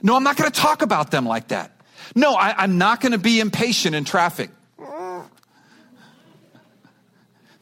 No, 0.03 0.17
I'm 0.17 0.25
not 0.25 0.37
going 0.37 0.51
to 0.51 0.61
talk 0.61 0.83
about 0.83 1.13
them 1.13 1.25
like 1.25 1.49
that. 1.49 1.71
No, 2.17 2.35
I, 2.35 2.65
am 2.65 2.79
not 2.79 3.01
going 3.01 3.13
to 3.13 3.19
be 3.19 3.39
impatient 3.41 3.95
in 3.95 4.05
traffic. 4.05 4.51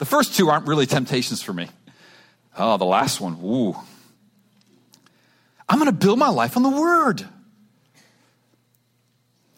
The 0.04 0.10
first 0.10 0.34
two 0.34 0.50
aren't 0.50 0.66
really 0.66 0.84
temptations 0.84 1.40
for 1.40 1.54
me. 1.54 1.66
Oh, 2.58 2.76
the 2.76 2.84
last 2.84 3.22
one, 3.22 3.38
ooh. 3.42 3.74
I'm 5.66 5.78
going 5.78 5.90
to 5.90 5.96
build 5.96 6.18
my 6.18 6.28
life 6.28 6.58
on 6.58 6.62
the 6.62 6.68
Word. 6.68 7.26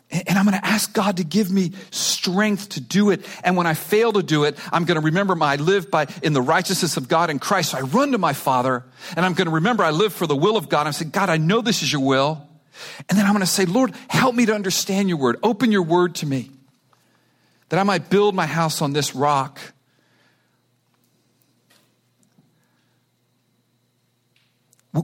And 0.09 0.39
I'm 0.39 0.45
going 0.45 0.57
to 0.57 0.65
ask 0.65 0.93
God 0.93 1.17
to 1.17 1.25
give 1.25 1.51
me 1.51 1.73
strength 1.91 2.69
to 2.71 2.81
do 2.81 3.11
it. 3.11 3.27
And 3.43 3.57
when 3.57 3.67
I 3.67 3.75
fail 3.75 4.13
to 4.13 4.23
do 4.23 4.45
it, 4.45 4.57
I'm 4.71 4.85
going 4.85 5.01
to 5.01 5.05
remember 5.05 5.35
my, 5.35 5.55
I 5.55 5.57
live 5.57 5.91
by 5.91 6.07
in 6.23 6.33
the 6.33 6.41
righteousness 6.41 6.97
of 6.97 7.09
God 7.09 7.29
in 7.29 7.41
Christ. 7.41 7.73
So 7.73 7.79
I 7.79 7.81
run 7.81 8.13
to 8.13 8.19
my 8.19 8.33
Father 8.33 8.85
and 9.17 9.27
I'm 9.27 9.35
going 9.35 9.49
to 9.49 9.55
remember 9.55 9.83
I 9.83 9.91
live 9.91 10.13
for 10.13 10.29
the 10.29 10.37
will 10.37 10.57
of 10.57 10.69
God. 10.69 10.87
I'm 10.87 10.93
saying, 10.93 11.11
God, 11.11 11.29
I 11.29 11.39
know 11.39 11.61
this 11.61 11.83
is 11.83 11.93
your 11.93 12.03
will. 12.03 12.49
And 13.09 13.19
then 13.19 13.27
I'm 13.27 13.33
going 13.33 13.41
to 13.41 13.47
say, 13.47 13.65
Lord, 13.65 13.97
help 14.07 14.37
me 14.37 14.47
to 14.47 14.55
understand 14.55 15.09
your 15.09 15.19
word. 15.19 15.41
Open 15.43 15.73
your 15.73 15.83
word 15.83 16.15
to 16.17 16.27
me 16.27 16.53
that 17.69 17.81
I 17.81 17.83
might 17.83 18.11
build 18.11 18.37
my 18.37 18.47
house 18.47 18.81
on 18.81 18.93
this 18.93 19.13
rock. 19.13 19.59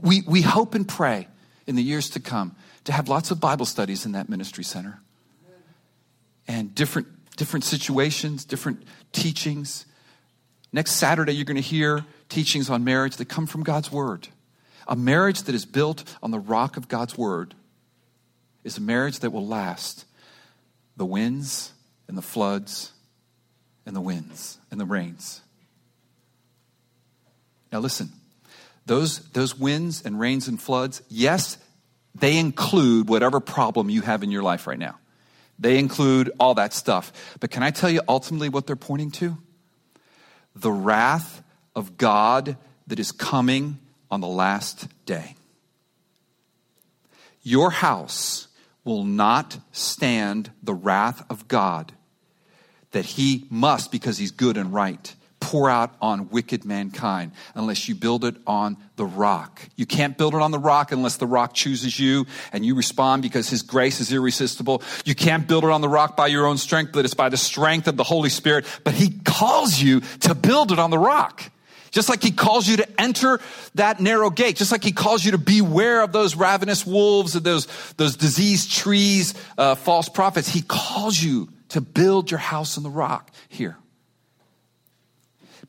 We, 0.01 0.21
we 0.21 0.41
hope 0.41 0.73
and 0.75 0.87
pray 0.87 1.27
in 1.67 1.75
the 1.75 1.83
years 1.83 2.09
to 2.11 2.19
come 2.19 2.55
to 2.85 2.91
have 2.91 3.07
lots 3.07 3.31
of 3.31 3.39
Bible 3.39 3.65
studies 3.65 4.05
in 4.05 4.13
that 4.13 4.29
ministry 4.29 4.63
center 4.63 4.99
and 6.47 6.73
different, 6.73 7.07
different 7.35 7.63
situations, 7.63 8.43
different 8.45 8.83
teachings. 9.11 9.85
Next 10.71 10.93
Saturday, 10.93 11.33
you're 11.33 11.45
going 11.45 11.55
to 11.55 11.61
hear 11.61 12.05
teachings 12.27 12.69
on 12.69 12.83
marriage 12.83 13.17
that 13.17 13.29
come 13.29 13.45
from 13.45 13.63
God's 13.63 13.91
Word. 13.91 14.27
A 14.87 14.95
marriage 14.95 15.43
that 15.43 15.55
is 15.55 15.65
built 15.65 16.03
on 16.21 16.31
the 16.31 16.39
rock 16.39 16.75
of 16.75 16.87
God's 16.87 17.17
Word 17.17 17.53
is 18.63 18.77
a 18.77 18.81
marriage 18.81 19.19
that 19.19 19.31
will 19.31 19.45
last 19.45 20.05
the 20.97 21.05
winds 21.05 21.71
and 22.07 22.17
the 22.17 22.21
floods 22.21 22.91
and 23.85 23.95
the 23.95 24.01
winds 24.01 24.57
and 24.71 24.79
the 24.79 24.85
rains. 24.85 25.41
Now, 27.71 27.79
listen 27.79 28.09
those, 28.85 29.19
those 29.29 29.57
winds 29.57 30.03
and 30.03 30.19
rains 30.19 30.47
and 30.47 30.61
floods, 30.61 31.01
yes, 31.09 31.57
they 32.15 32.37
include 32.37 33.09
whatever 33.09 33.39
problem 33.39 33.89
you 33.89 34.01
have 34.01 34.23
in 34.23 34.31
your 34.31 34.43
life 34.43 34.67
right 34.67 34.79
now. 34.79 34.99
They 35.59 35.77
include 35.79 36.31
all 36.39 36.55
that 36.55 36.73
stuff. 36.73 37.37
But 37.39 37.51
can 37.51 37.63
I 37.63 37.71
tell 37.71 37.89
you 37.89 38.01
ultimately 38.07 38.49
what 38.49 38.67
they're 38.67 38.75
pointing 38.75 39.11
to? 39.11 39.37
The 40.55 40.71
wrath 40.71 41.41
of 41.75 41.97
God 41.97 42.57
that 42.87 42.99
is 42.99 43.11
coming 43.11 43.79
on 44.11 44.21
the 44.21 44.27
last 44.27 44.87
day. 45.05 45.35
Your 47.41 47.71
house 47.71 48.47
will 48.83 49.03
not 49.03 49.57
stand 49.71 50.51
the 50.61 50.73
wrath 50.73 51.25
of 51.29 51.47
God 51.47 51.93
that 52.91 53.05
he 53.05 53.45
must, 53.49 53.91
because 53.91 54.17
he's 54.17 54.31
good 54.31 54.55
and 54.55 54.71
right, 54.71 55.15
pour 55.43 55.69
out 55.69 55.93
on 56.01 56.29
wicked 56.29 56.63
mankind 56.63 57.33
unless 57.53 57.89
you 57.89 57.95
build 57.95 58.23
it 58.23 58.35
on 58.47 58.77
the 58.95 59.03
rock. 59.03 59.61
You 59.75 59.85
can't 59.85 60.17
build 60.17 60.33
it 60.33 60.41
on 60.41 60.51
the 60.51 60.57
rock 60.57 60.93
unless 60.93 61.17
the 61.17 61.27
rock 61.27 61.53
chooses 61.53 61.99
you 61.99 62.25
and 62.53 62.65
you 62.65 62.75
respond 62.75 63.23
because 63.23 63.49
his 63.49 63.61
grace 63.61 63.99
is 63.99 64.13
irresistible. 64.13 64.81
You 65.03 65.15
can't 65.15 65.45
build 65.45 65.65
it 65.65 65.69
on 65.69 65.81
the 65.81 65.89
rock 65.89 66.15
by 66.15 66.27
your 66.27 66.47
own 66.47 66.57
strength, 66.57 66.93
but 66.93 67.03
it's 67.03 67.13
by 67.13 67.27
the 67.27 67.35
strength 67.35 67.89
of 67.89 67.97
the 67.97 68.05
Holy 68.05 68.29
Spirit. 68.29 68.65
But 68.85 68.93
he 68.93 69.19
calls 69.25 69.81
you 69.81 69.99
to 70.21 70.33
build 70.33 70.71
it 70.71 70.79
on 70.79 70.91
the 70.91 70.97
rock. 70.97 71.43
Just 71.91 72.07
like 72.07 72.23
he 72.23 72.31
calls 72.31 72.65
you 72.65 72.77
to 72.77 73.01
enter 73.01 73.41
that 73.75 73.99
narrow 73.99 74.29
gate, 74.29 74.55
just 74.55 74.71
like 74.71 74.83
he 74.83 74.93
calls 74.93 75.25
you 75.25 75.31
to 75.31 75.37
beware 75.37 76.01
of 76.01 76.13
those 76.13 76.35
ravenous 76.35 76.87
wolves 76.87 77.35
and 77.35 77.45
those, 77.45 77.67
those 77.97 78.15
diseased 78.15 78.71
trees, 78.71 79.33
uh, 79.57 79.75
false 79.75 80.07
prophets, 80.07 80.47
he 80.47 80.61
calls 80.61 81.21
you 81.21 81.49
to 81.69 81.81
build 81.81 82.31
your 82.31 82.39
house 82.39 82.77
on 82.77 82.83
the 82.83 82.89
rock 82.89 83.29
here. 83.49 83.77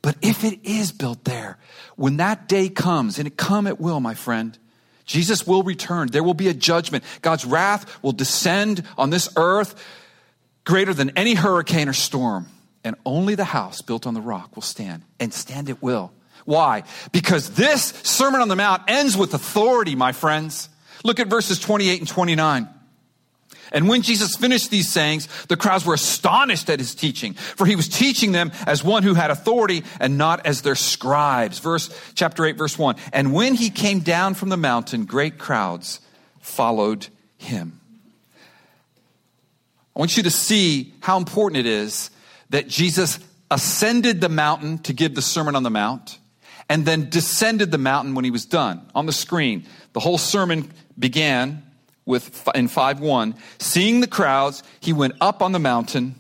But 0.05 0.17
if 0.21 0.45
it 0.45 0.61
is 0.65 0.93
built 0.93 1.25
there, 1.25 1.57
when 1.97 2.19
that 2.19 2.47
day 2.47 2.69
comes, 2.69 3.19
and 3.19 3.27
it 3.27 3.39
come 3.39 3.67
it 3.67 3.81
will, 3.81 4.01
my 4.01 4.13
friend, 4.13 4.59
Jesus 5.07 5.47
will 5.47 5.63
return. 5.63 6.09
There 6.09 6.23
will 6.23 6.35
be 6.35 6.49
a 6.49 6.53
judgment. 6.53 7.05
God's 7.23 7.47
wrath 7.47 8.03
will 8.03 8.13
descend 8.13 8.83
on 8.99 9.09
this 9.09 9.31
earth 9.35 9.83
greater 10.65 10.93
than 10.93 11.17
any 11.17 11.33
hurricane 11.33 11.89
or 11.89 11.95
storm. 11.95 12.49
And 12.85 12.97
only 13.07 13.35
the 13.35 13.45
house 13.45 13.81
built 13.81 14.07
on 14.07 14.13
the 14.13 14.21
rock 14.21 14.55
will 14.55 14.63
stand, 14.63 15.05
and 15.19 15.33
stand 15.33 15.71
it 15.71 15.83
will. 15.83 16.13
Why? 16.45 16.83
Because 17.11 17.53
this 17.53 17.85
Sermon 18.03 18.43
on 18.43 18.49
the 18.49 18.57
Mount 18.57 18.83
ends 18.89 19.17
with 19.17 19.33
authority, 19.33 19.95
my 19.95 20.13
friends. 20.13 20.69
Look 21.03 21.19
at 21.19 21.29
verses 21.29 21.59
28 21.59 22.01
and 22.01 22.09
29. 22.09 22.69
And 23.73 23.89
when 23.89 24.03
Jesus 24.03 24.37
finished 24.37 24.71
these 24.71 24.93
sayings, 24.93 25.29
the 25.47 25.57
crowds 25.57 25.85
were 25.85 25.95
astonished 25.95 26.71
at 26.71 26.79
his 26.79 26.95
teaching, 26.95 27.35
for 27.35 27.67
he 27.67 27.77
was 27.77 27.89
teaching 27.89 28.33
them 28.33 28.53
as 28.67 28.85
one 28.85 29.03
who 29.03 29.15
had 29.15 29.31
authority 29.31 29.85
and 30.01 30.19
not 30.19 30.47
as 30.47 30.63
their 30.63 30.75
scribes. 30.75 31.59
Verse, 31.59 31.89
chapter 32.15 32.45
8, 32.45 32.57
verse 32.57 32.79
1. 32.79 32.97
And 33.13 33.33
when 33.33 33.55
he 33.55 33.71
came 33.71 34.01
down 34.01 34.35
from 34.35 34.49
the 34.49 34.57
mountain, 34.57 35.05
great 35.05 35.39
crowds 35.39 36.01
followed 36.41 37.09
him. 37.39 37.81
I 39.95 39.99
want 39.99 40.17
you 40.17 40.25
to 40.25 40.31
see 40.31 40.93
how 41.01 41.17
important 41.17 41.59
it 41.59 41.67
is 41.67 42.11
that 42.51 42.69
Jesus 42.69 43.19
ascended 43.51 44.21
the 44.21 44.29
mountain 44.29 44.79
to 44.79 44.93
give 44.93 45.15
the 45.15 45.23
Sermon 45.23 45.55
on 45.55 45.63
the 45.63 45.71
Mount 45.71 46.19
and 46.69 46.85
then 46.85 47.11
descended 47.11 47.71
the 47.71 47.79
mountain 47.79 48.15
when 48.15 48.25
he 48.25 48.31
was 48.31 48.45
done. 48.45 48.81
On 48.95 49.07
the 49.07 49.13
screen, 49.13 49.67
the 49.93 50.01
whole 50.01 50.19
sermon 50.19 50.73
began 50.99 51.63
with 52.07 52.49
in 52.55 52.69
5:1, 52.69 53.35
seeing 53.59 54.01
the 54.01 54.07
crowds, 54.07 54.63
he 54.81 54.93
went 54.93 55.15
up 55.21 55.43
on 55.43 55.53
the 55.53 55.59
mountain, 55.59 56.15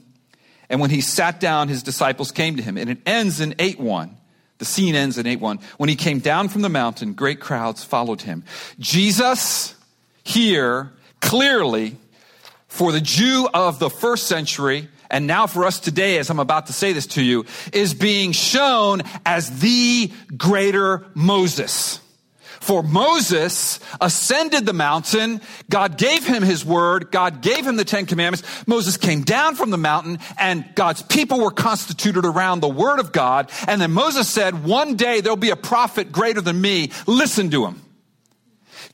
and 0.69 0.81
when 0.81 0.91
he 0.91 1.01
sat 1.01 1.41
down, 1.41 1.69
his 1.69 1.83
disciples 1.83 2.33
came 2.33 2.57
to 2.57 2.63
him. 2.63 2.77
And 2.77 2.91
it 2.91 2.99
ends 3.07 3.41
in 3.41 3.55
8:1. 3.59 4.17
The 4.59 4.65
scene 4.65 4.95
ends 4.95 5.19
in 5.19 5.27
8:1. 5.27 5.59
When 5.77 5.89
he 5.89 5.97
came 5.97 6.21
down 6.21 6.49
from 6.49 6.63
the 6.63 6.69
mountain, 6.69 7.13
great 7.13 7.41
crowds 7.41 7.85
followed 7.85 8.23
him. 8.23 8.45
Jesus 8.79 9.75
here 10.23 10.93
clearly 11.21 11.97
for 12.69 12.93
the 12.93 13.01
Jew 13.01 13.49
of 13.53 13.79
the 13.79 13.91
first 13.91 14.27
century 14.27 14.89
and 15.11 15.27
now 15.27 15.47
for 15.47 15.65
us 15.65 15.79
today, 15.79 16.19
as 16.19 16.31
I'm 16.31 16.41
about 16.41 16.67
to 16.67 16.73
say 16.73 16.93
this 16.93 17.07
to 17.09 17.23
you, 17.23 17.45
is 17.73 17.95
being 17.95 18.33
shown 18.33 19.03
as 19.25 19.61
the 19.61 20.11
greater 20.37 21.07
Moses. 21.15 22.01
For 22.65 22.83
Moses 22.83 23.79
ascended 24.01 24.65
the 24.65 24.73
mountain. 24.73 25.43
God 25.69 25.99
gave 25.99 26.27
him 26.27 26.43
his 26.43 26.65
word. 26.65 27.11
God 27.11 27.43
gave 27.43 27.67
him 27.67 27.77
the 27.77 27.85
Ten 27.85 28.07
Commandments. 28.07 28.43
Moses 28.67 28.97
came 28.97 29.21
down 29.21 29.55
from 29.55 29.69
the 29.69 29.77
mountain 29.77 30.19
and 30.39 30.65
God's 30.75 31.03
people 31.03 31.41
were 31.41 31.51
constituted 31.51 32.25
around 32.25 32.61
the 32.61 32.69
word 32.71 33.01
of 33.01 33.13
God. 33.13 33.51
And 33.69 33.83
then 33.83 33.93
Moses 33.93 34.31
said, 34.31 34.65
one 34.65 34.97
day 34.97 35.21
there'll 35.21 35.37
be 35.37 35.51
a 35.51 35.57
prophet 35.57 36.11
greater 36.11 36.41
than 36.41 36.59
me. 36.59 36.91
Listen 37.07 37.51
to 37.51 37.67
him. 37.67 37.83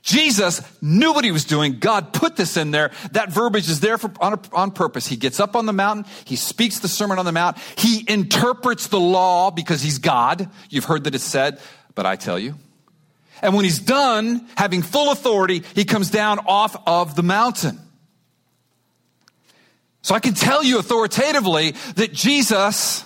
Jesus 0.01 0.61
knew 0.81 1.13
what 1.13 1.23
he 1.23 1.31
was 1.31 1.45
doing. 1.45 1.79
God 1.79 2.11
put 2.11 2.35
this 2.35 2.57
in 2.57 2.71
there. 2.71 2.91
That 3.13 3.31
verbiage 3.31 3.69
is 3.69 3.79
there 3.79 3.97
for, 3.97 4.11
on, 4.19 4.37
on 4.51 4.71
purpose. 4.71 5.07
He 5.07 5.15
gets 5.15 5.39
up 5.39 5.55
on 5.55 5.65
the 5.65 5.71
mountain. 5.71 6.11
He 6.25 6.35
speaks 6.35 6.79
the 6.79 6.89
Sermon 6.89 7.19
on 7.19 7.25
the 7.25 7.31
Mount. 7.31 7.57
He 7.77 8.03
interprets 8.05 8.87
the 8.87 8.99
law 8.99 9.49
because 9.49 9.81
he's 9.81 9.99
God. 9.99 10.49
You've 10.69 10.83
heard 10.83 11.05
that 11.05 11.15
it's 11.15 11.23
said, 11.23 11.61
but 11.95 12.05
I 12.05 12.17
tell 12.17 12.37
you, 12.37 12.55
and 13.41 13.55
when 13.55 13.65
he's 13.65 13.79
done 13.79 14.47
having 14.55 14.81
full 14.81 15.11
authority, 15.11 15.63
he 15.75 15.85
comes 15.85 16.09
down 16.09 16.39
off 16.45 16.75
of 16.85 17.15
the 17.15 17.23
mountain. 17.23 17.79
So 20.03 20.15
I 20.15 20.19
can 20.19 20.33
tell 20.33 20.63
you 20.63 20.79
authoritatively 20.79 21.75
that 21.95 22.11
Jesus 22.11 23.05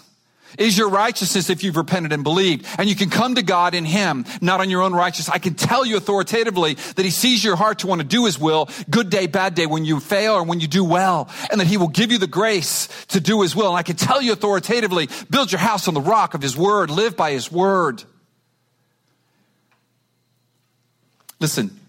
is 0.58 0.78
your 0.78 0.90
righteousness 0.90 1.50
if 1.50 1.64
you've 1.64 1.76
repented 1.76 2.14
and 2.14 2.24
believed. 2.24 2.66
And 2.78 2.88
you 2.88 2.96
can 2.96 3.10
come 3.10 3.36
to 3.36 3.44
God 3.44 3.74
in 3.74 3.86
Him, 3.86 4.26
not 4.42 4.62
on 4.62 4.70
your 4.70 4.82
own 4.82 4.94
righteousness. 4.94 5.34
I 5.34 5.40
can 5.40 5.56
tell 5.56 5.86
you 5.86 5.98
authoritatively 5.98 6.76
that 6.96 7.04
He 7.04 7.12
sees 7.12 7.44
your 7.44 7.56
heart 7.56 7.80
to 7.80 7.88
want 7.88 8.02
to 8.02 8.08
do 8.08 8.26
His 8.26 8.40
will, 8.40 8.70
good 8.90 9.10
day, 9.10 9.28
bad 9.28 9.56
day, 9.56 9.66
when 9.66 9.86
you 9.86 10.00
fail 10.00 10.34
or 10.34 10.44
when 10.44 10.60
you 10.60 10.68
do 10.68 10.84
well, 10.84 11.30
and 11.52 11.60
that 11.60 11.68
He 11.68 11.78
will 11.78 11.90
give 11.90 12.12
you 12.12 12.18
the 12.18 12.28
grace 12.28 12.88
to 13.08 13.20
do 13.20 13.42
His 13.42 13.56
will. 13.56 13.70
And 13.70 13.78
I 13.78 13.84
can 13.84 13.96
tell 13.96 14.22
you 14.22 14.32
authoritatively, 14.32 15.10
build 15.30 15.52
your 15.52 15.60
house 15.60 15.88
on 15.88 15.94
the 15.94 16.02
rock 16.02 16.34
of 16.34 16.42
His 16.42 16.56
Word, 16.56 16.90
live 16.90 17.16
by 17.16 17.32
His 17.32 17.52
Word. 17.52 18.04
Listen, 21.46 21.80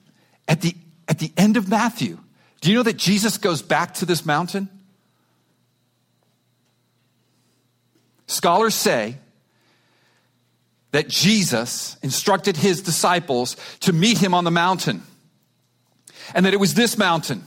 at 0.46 0.60
the, 0.60 0.76
at 1.08 1.18
the 1.18 1.32
end 1.34 1.56
of 1.56 1.66
Matthew, 1.66 2.18
do 2.60 2.68
you 2.68 2.76
know 2.76 2.82
that 2.82 2.98
Jesus 2.98 3.38
goes 3.38 3.62
back 3.62 3.94
to 3.94 4.04
this 4.04 4.26
mountain? 4.26 4.68
Scholars 8.26 8.74
say 8.74 9.16
that 10.90 11.08
Jesus 11.08 11.96
instructed 12.02 12.58
his 12.58 12.82
disciples 12.82 13.56
to 13.80 13.94
meet 13.94 14.18
him 14.18 14.34
on 14.34 14.44
the 14.44 14.50
mountain, 14.50 15.02
and 16.34 16.44
that 16.44 16.52
it 16.52 16.60
was 16.60 16.74
this 16.74 16.98
mountain. 16.98 17.46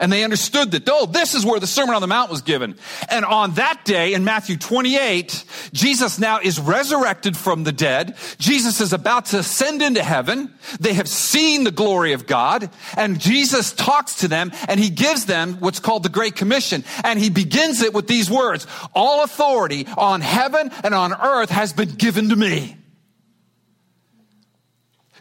And 0.00 0.12
they 0.12 0.22
understood 0.22 0.70
that, 0.72 0.88
oh, 0.88 1.06
this 1.06 1.34
is 1.34 1.44
where 1.44 1.58
the 1.58 1.66
Sermon 1.66 1.94
on 1.94 2.00
the 2.00 2.06
Mount 2.06 2.30
was 2.30 2.42
given. 2.42 2.76
And 3.10 3.24
on 3.24 3.54
that 3.54 3.84
day 3.84 4.14
in 4.14 4.24
Matthew 4.24 4.56
28, 4.56 5.44
Jesus 5.72 6.18
now 6.18 6.38
is 6.38 6.60
resurrected 6.60 7.36
from 7.36 7.64
the 7.64 7.72
dead. 7.72 8.16
Jesus 8.38 8.80
is 8.80 8.92
about 8.92 9.26
to 9.26 9.40
ascend 9.40 9.82
into 9.82 10.02
heaven. 10.02 10.54
They 10.78 10.94
have 10.94 11.08
seen 11.08 11.64
the 11.64 11.72
glory 11.72 12.12
of 12.12 12.26
God. 12.26 12.70
And 12.96 13.18
Jesus 13.18 13.72
talks 13.72 14.16
to 14.16 14.28
them 14.28 14.52
and 14.68 14.78
he 14.78 14.90
gives 14.90 15.26
them 15.26 15.54
what's 15.54 15.80
called 15.80 16.04
the 16.04 16.08
Great 16.08 16.36
Commission. 16.36 16.84
And 17.02 17.18
he 17.18 17.30
begins 17.30 17.82
it 17.82 17.92
with 17.92 18.06
these 18.06 18.30
words 18.30 18.66
All 18.94 19.24
authority 19.24 19.86
on 19.96 20.20
heaven 20.20 20.70
and 20.84 20.94
on 20.94 21.12
earth 21.12 21.50
has 21.50 21.72
been 21.72 21.90
given 21.90 22.28
to 22.28 22.36
me. 22.36 22.76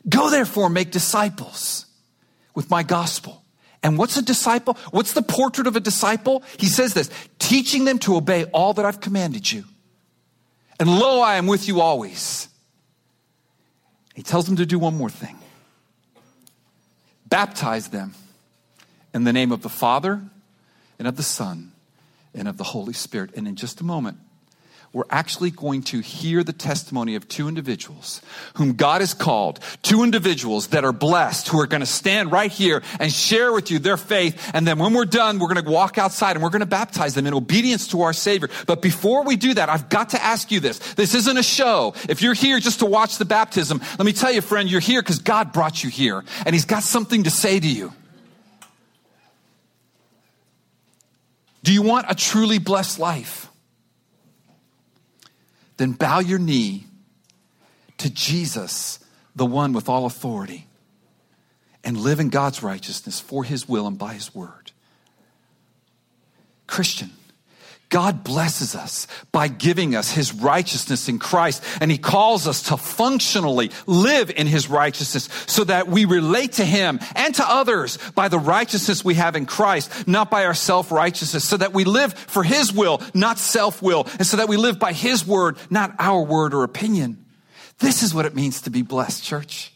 Go 0.08 0.30
therefore, 0.30 0.70
make 0.70 0.92
disciples 0.92 1.86
with 2.54 2.70
my 2.70 2.84
gospel 2.84 3.44
and 3.84 3.98
what's 3.98 4.18
a 4.18 4.22
disciple? 4.22 4.78
What's 4.92 5.14
the 5.14 5.22
portrait 5.22 5.68
of 5.68 5.76
a 5.76 5.80
disciple? 5.80 6.44
He 6.58 6.68
says 6.68 6.94
this 6.94 7.10
teaching 7.40 7.86
them 7.86 8.00
to 8.00 8.16
obey 8.16 8.46
all 8.46 8.74
that 8.74 8.86
I've 8.86 9.00
commanded 9.00 9.52
you. 9.52 9.64
And 10.80 11.00
lo, 11.00 11.22
I 11.22 11.36
am 11.36 11.48
with 11.48 11.68
you 11.68 11.82
always. 11.82 12.48
He 14.14 14.24
tells 14.24 14.46
them 14.46 14.56
to 14.58 14.66
do 14.66 14.80
one 14.80 14.96
more 14.96 15.10
thing 15.10 15.38
baptize 17.30 17.90
them 17.90 18.14
in 19.14 19.24
the 19.24 19.34
name 19.34 19.52
of 19.52 19.62
the 19.62 19.70
Father 19.70 20.22
and 20.98 21.08
of 21.08 21.18
the 21.18 21.24
Son 21.24 21.72
and 22.34 22.48
of 22.48 22.58
the 22.58 22.64
Holy 22.64 22.94
Spirit. 22.94 23.32
And 23.36 23.48
in 23.48 23.56
just 23.56 23.82
a 23.82 23.84
moment, 23.84 24.18
we're 24.94 25.04
actually 25.10 25.52
going 25.52 25.84
to 25.84 26.00
hear 26.00 26.44
the 26.44 26.54
testimony 26.54 27.16
of 27.16 27.28
two 27.28 27.48
individuals 27.48 28.22
whom 28.56 28.74
God 28.74 29.02
has 29.02 29.14
called, 29.14 29.60
two 29.84 30.04
individuals 30.04 30.68
that 30.68 30.86
are 30.86 30.94
blessed, 30.94 31.50
who 31.50 31.60
are 31.60 31.68
going 31.68 31.82
to 31.82 31.86
stand 31.86 32.32
right 32.32 32.52
here 32.52 32.82
and 33.00 33.12
share 33.12 33.52
with 33.52 33.70
you 33.70 33.80
their 33.80 33.98
faith. 33.98 34.52
And 34.54 34.66
then 34.66 34.80
when 34.80 34.94
we're 34.94 35.06
done, 35.06 35.40
we're 35.40 35.54
going 35.54 35.64
to 35.64 35.70
walk 35.70 35.98
outside 35.98 36.36
and 36.36 36.44
we're 36.44 36.50
going 36.50 36.62
to 36.62 36.66
baptize 36.66 37.16
them 37.16 37.28
in 37.28 37.34
obedience 37.34 37.90
to 37.90 38.02
our 38.02 38.14
Savior. 38.14 38.50
But 38.66 38.82
before 38.82 39.24
we 39.24 39.36
do 39.36 39.54
that, 39.54 39.70
I've 39.70 39.90
got 39.90 40.10
to 40.10 40.24
ask 40.24 40.52
you 40.52 40.60
this. 40.60 40.80
This 40.94 41.14
isn't 41.14 41.38
a 41.38 41.44
show. 41.44 41.94
If 42.08 42.22
you're 42.22 42.34
here 42.34 42.60
just 42.60 42.80
to 42.80 42.86
watch 42.86 43.18
the 43.18 43.26
baptism, 43.26 43.82
let 44.00 44.06
me 44.06 44.14
tell 44.14 44.32
you, 44.32 44.42
friend, 44.42 44.70
you're 44.72 44.80
here 44.80 45.02
because 45.02 45.20
God 45.20 45.52
brought 45.52 45.84
you 45.84 45.90
here 45.90 46.24
and 46.46 46.56
He's 46.56 46.66
got 46.66 46.84
something 46.84 47.24
to 47.24 47.30
say 47.30 47.60
to 47.60 47.68
you. 47.68 47.94
Do 51.64 51.74
you 51.74 51.82
want 51.82 52.06
a 52.10 52.16
truly 52.16 52.60
blessed 52.60 52.98
life? 52.98 53.47
Then 55.78 55.94
bow 55.94 56.20
your 56.20 56.40
knee 56.40 56.86
to 57.98 58.10
Jesus, 58.10 59.00
the 59.36 59.46
one 59.46 59.74
with 59.74 59.90
all 59.90 60.06
authority, 60.06 60.68
and 61.84 61.98
live 61.98 62.20
in 62.20 62.30
God's 62.30 62.62
righteousness 62.62 63.20
for 63.20 63.44
his 63.44 63.68
will 63.68 63.88
and 63.88 63.98
by 63.98 64.14
his 64.14 64.36
word. 64.36 64.72
Christian, 66.68 67.12
God 67.90 68.22
blesses 68.26 68.76
us 68.76 69.08
by 69.32 69.48
giving 69.48 69.96
us 69.96 70.12
his 70.12 70.34
righteousness 70.34 71.08
in 71.08 71.20
Christ, 71.20 71.64
and 71.80 71.90
he 71.90 71.98
calls 71.98 72.46
us 72.46 72.64
to 72.64 72.76
functionally 72.76 73.72
live 73.86 74.30
in 74.30 74.46
his 74.46 74.70
righteousness 74.70 75.30
so 75.48 75.64
that 75.64 75.88
we 75.88 76.04
relate 76.04 76.54
to 76.54 76.66
him 76.66 77.00
and 77.16 77.34
to 77.36 77.50
others 77.50 77.98
by 78.14 78.28
the 78.28 78.40
righteousness 78.40 79.06
we 79.06 79.14
have 79.14 79.38
in 79.38 79.46
Christ, 79.46 80.06
not 80.06 80.30
by 80.30 80.46
our 80.46 80.54
self 80.54 80.92
righteousness, 80.92 81.46
so 81.46 81.56
that 81.56 81.74
we 81.74 81.86
live 81.86 82.14
for 82.14 82.44
his 82.44 82.74
will, 82.74 83.02
not 83.14 83.40
self 83.40 83.82
will, 83.82 84.06
and 84.20 84.28
so 84.28 84.38
that 84.38 84.50
we 84.50 84.58
live 84.58 84.80
by 84.80 84.92
his 84.92 85.26
word, 85.26 85.58
not 85.70 85.96
our 85.98 86.22
word 86.22 86.54
or 86.54 86.64
opinion. 86.64 87.24
This 87.80 88.04
is 88.04 88.14
what 88.14 88.26
it 88.26 88.36
means 88.36 88.64
to 88.64 88.70
be 88.70 88.82
blessed, 88.82 89.24
church. 89.24 89.72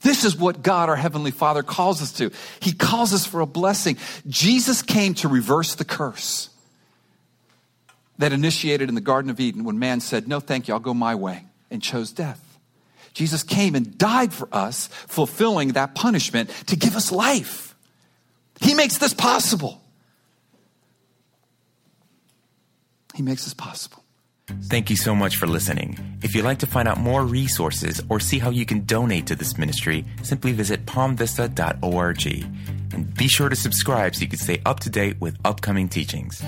This 0.00 0.24
is 0.24 0.36
what 0.36 0.62
God, 0.62 0.88
our 0.88 0.96
Heavenly 0.96 1.30
Father, 1.30 1.62
calls 1.62 2.00
us 2.00 2.12
to. 2.12 2.30
He 2.60 2.72
calls 2.72 3.12
us 3.12 3.26
for 3.26 3.40
a 3.40 3.46
blessing. 3.46 3.96
Jesus 4.26 4.80
came 4.82 5.14
to 5.14 5.28
reverse 5.28 5.74
the 5.74 5.84
curse 5.84 6.50
that 8.18 8.32
initiated 8.32 8.88
in 8.88 8.94
the 8.94 9.00
Garden 9.00 9.30
of 9.30 9.40
Eden 9.40 9.64
when 9.64 9.78
man 9.78 10.00
said, 10.00 10.28
No, 10.28 10.40
thank 10.40 10.68
you, 10.68 10.74
I'll 10.74 10.80
go 10.80 10.94
my 10.94 11.14
way, 11.14 11.44
and 11.70 11.82
chose 11.82 12.12
death. 12.12 12.40
Jesus 13.12 13.42
came 13.42 13.74
and 13.74 13.96
died 13.96 14.32
for 14.32 14.48
us, 14.52 14.88
fulfilling 14.88 15.72
that 15.72 15.94
punishment 15.94 16.50
to 16.66 16.76
give 16.76 16.96
us 16.96 17.12
life. 17.12 17.74
He 18.60 18.74
makes 18.74 18.98
this 18.98 19.14
possible. 19.14 19.80
He 23.14 23.22
makes 23.22 23.44
this 23.44 23.54
possible. 23.54 24.02
Thank 24.64 24.90
you 24.90 24.96
so 24.96 25.14
much 25.14 25.36
for 25.36 25.46
listening. 25.46 25.96
If 26.22 26.34
you'd 26.34 26.44
like 26.44 26.58
to 26.58 26.66
find 26.66 26.86
out 26.86 26.98
more 26.98 27.24
resources 27.24 28.02
or 28.10 28.20
see 28.20 28.38
how 28.38 28.50
you 28.50 28.66
can 28.66 28.84
donate 28.84 29.26
to 29.28 29.36
this 29.36 29.56
ministry, 29.56 30.04
simply 30.22 30.52
visit 30.52 30.84
palmvista.org. 30.84 32.26
And 32.92 33.14
be 33.14 33.28
sure 33.28 33.48
to 33.48 33.56
subscribe 33.56 34.14
so 34.14 34.20
you 34.20 34.28
can 34.28 34.38
stay 34.38 34.60
up 34.66 34.80
to 34.80 34.90
date 34.90 35.20
with 35.20 35.38
upcoming 35.44 35.88
teachings. 35.88 36.42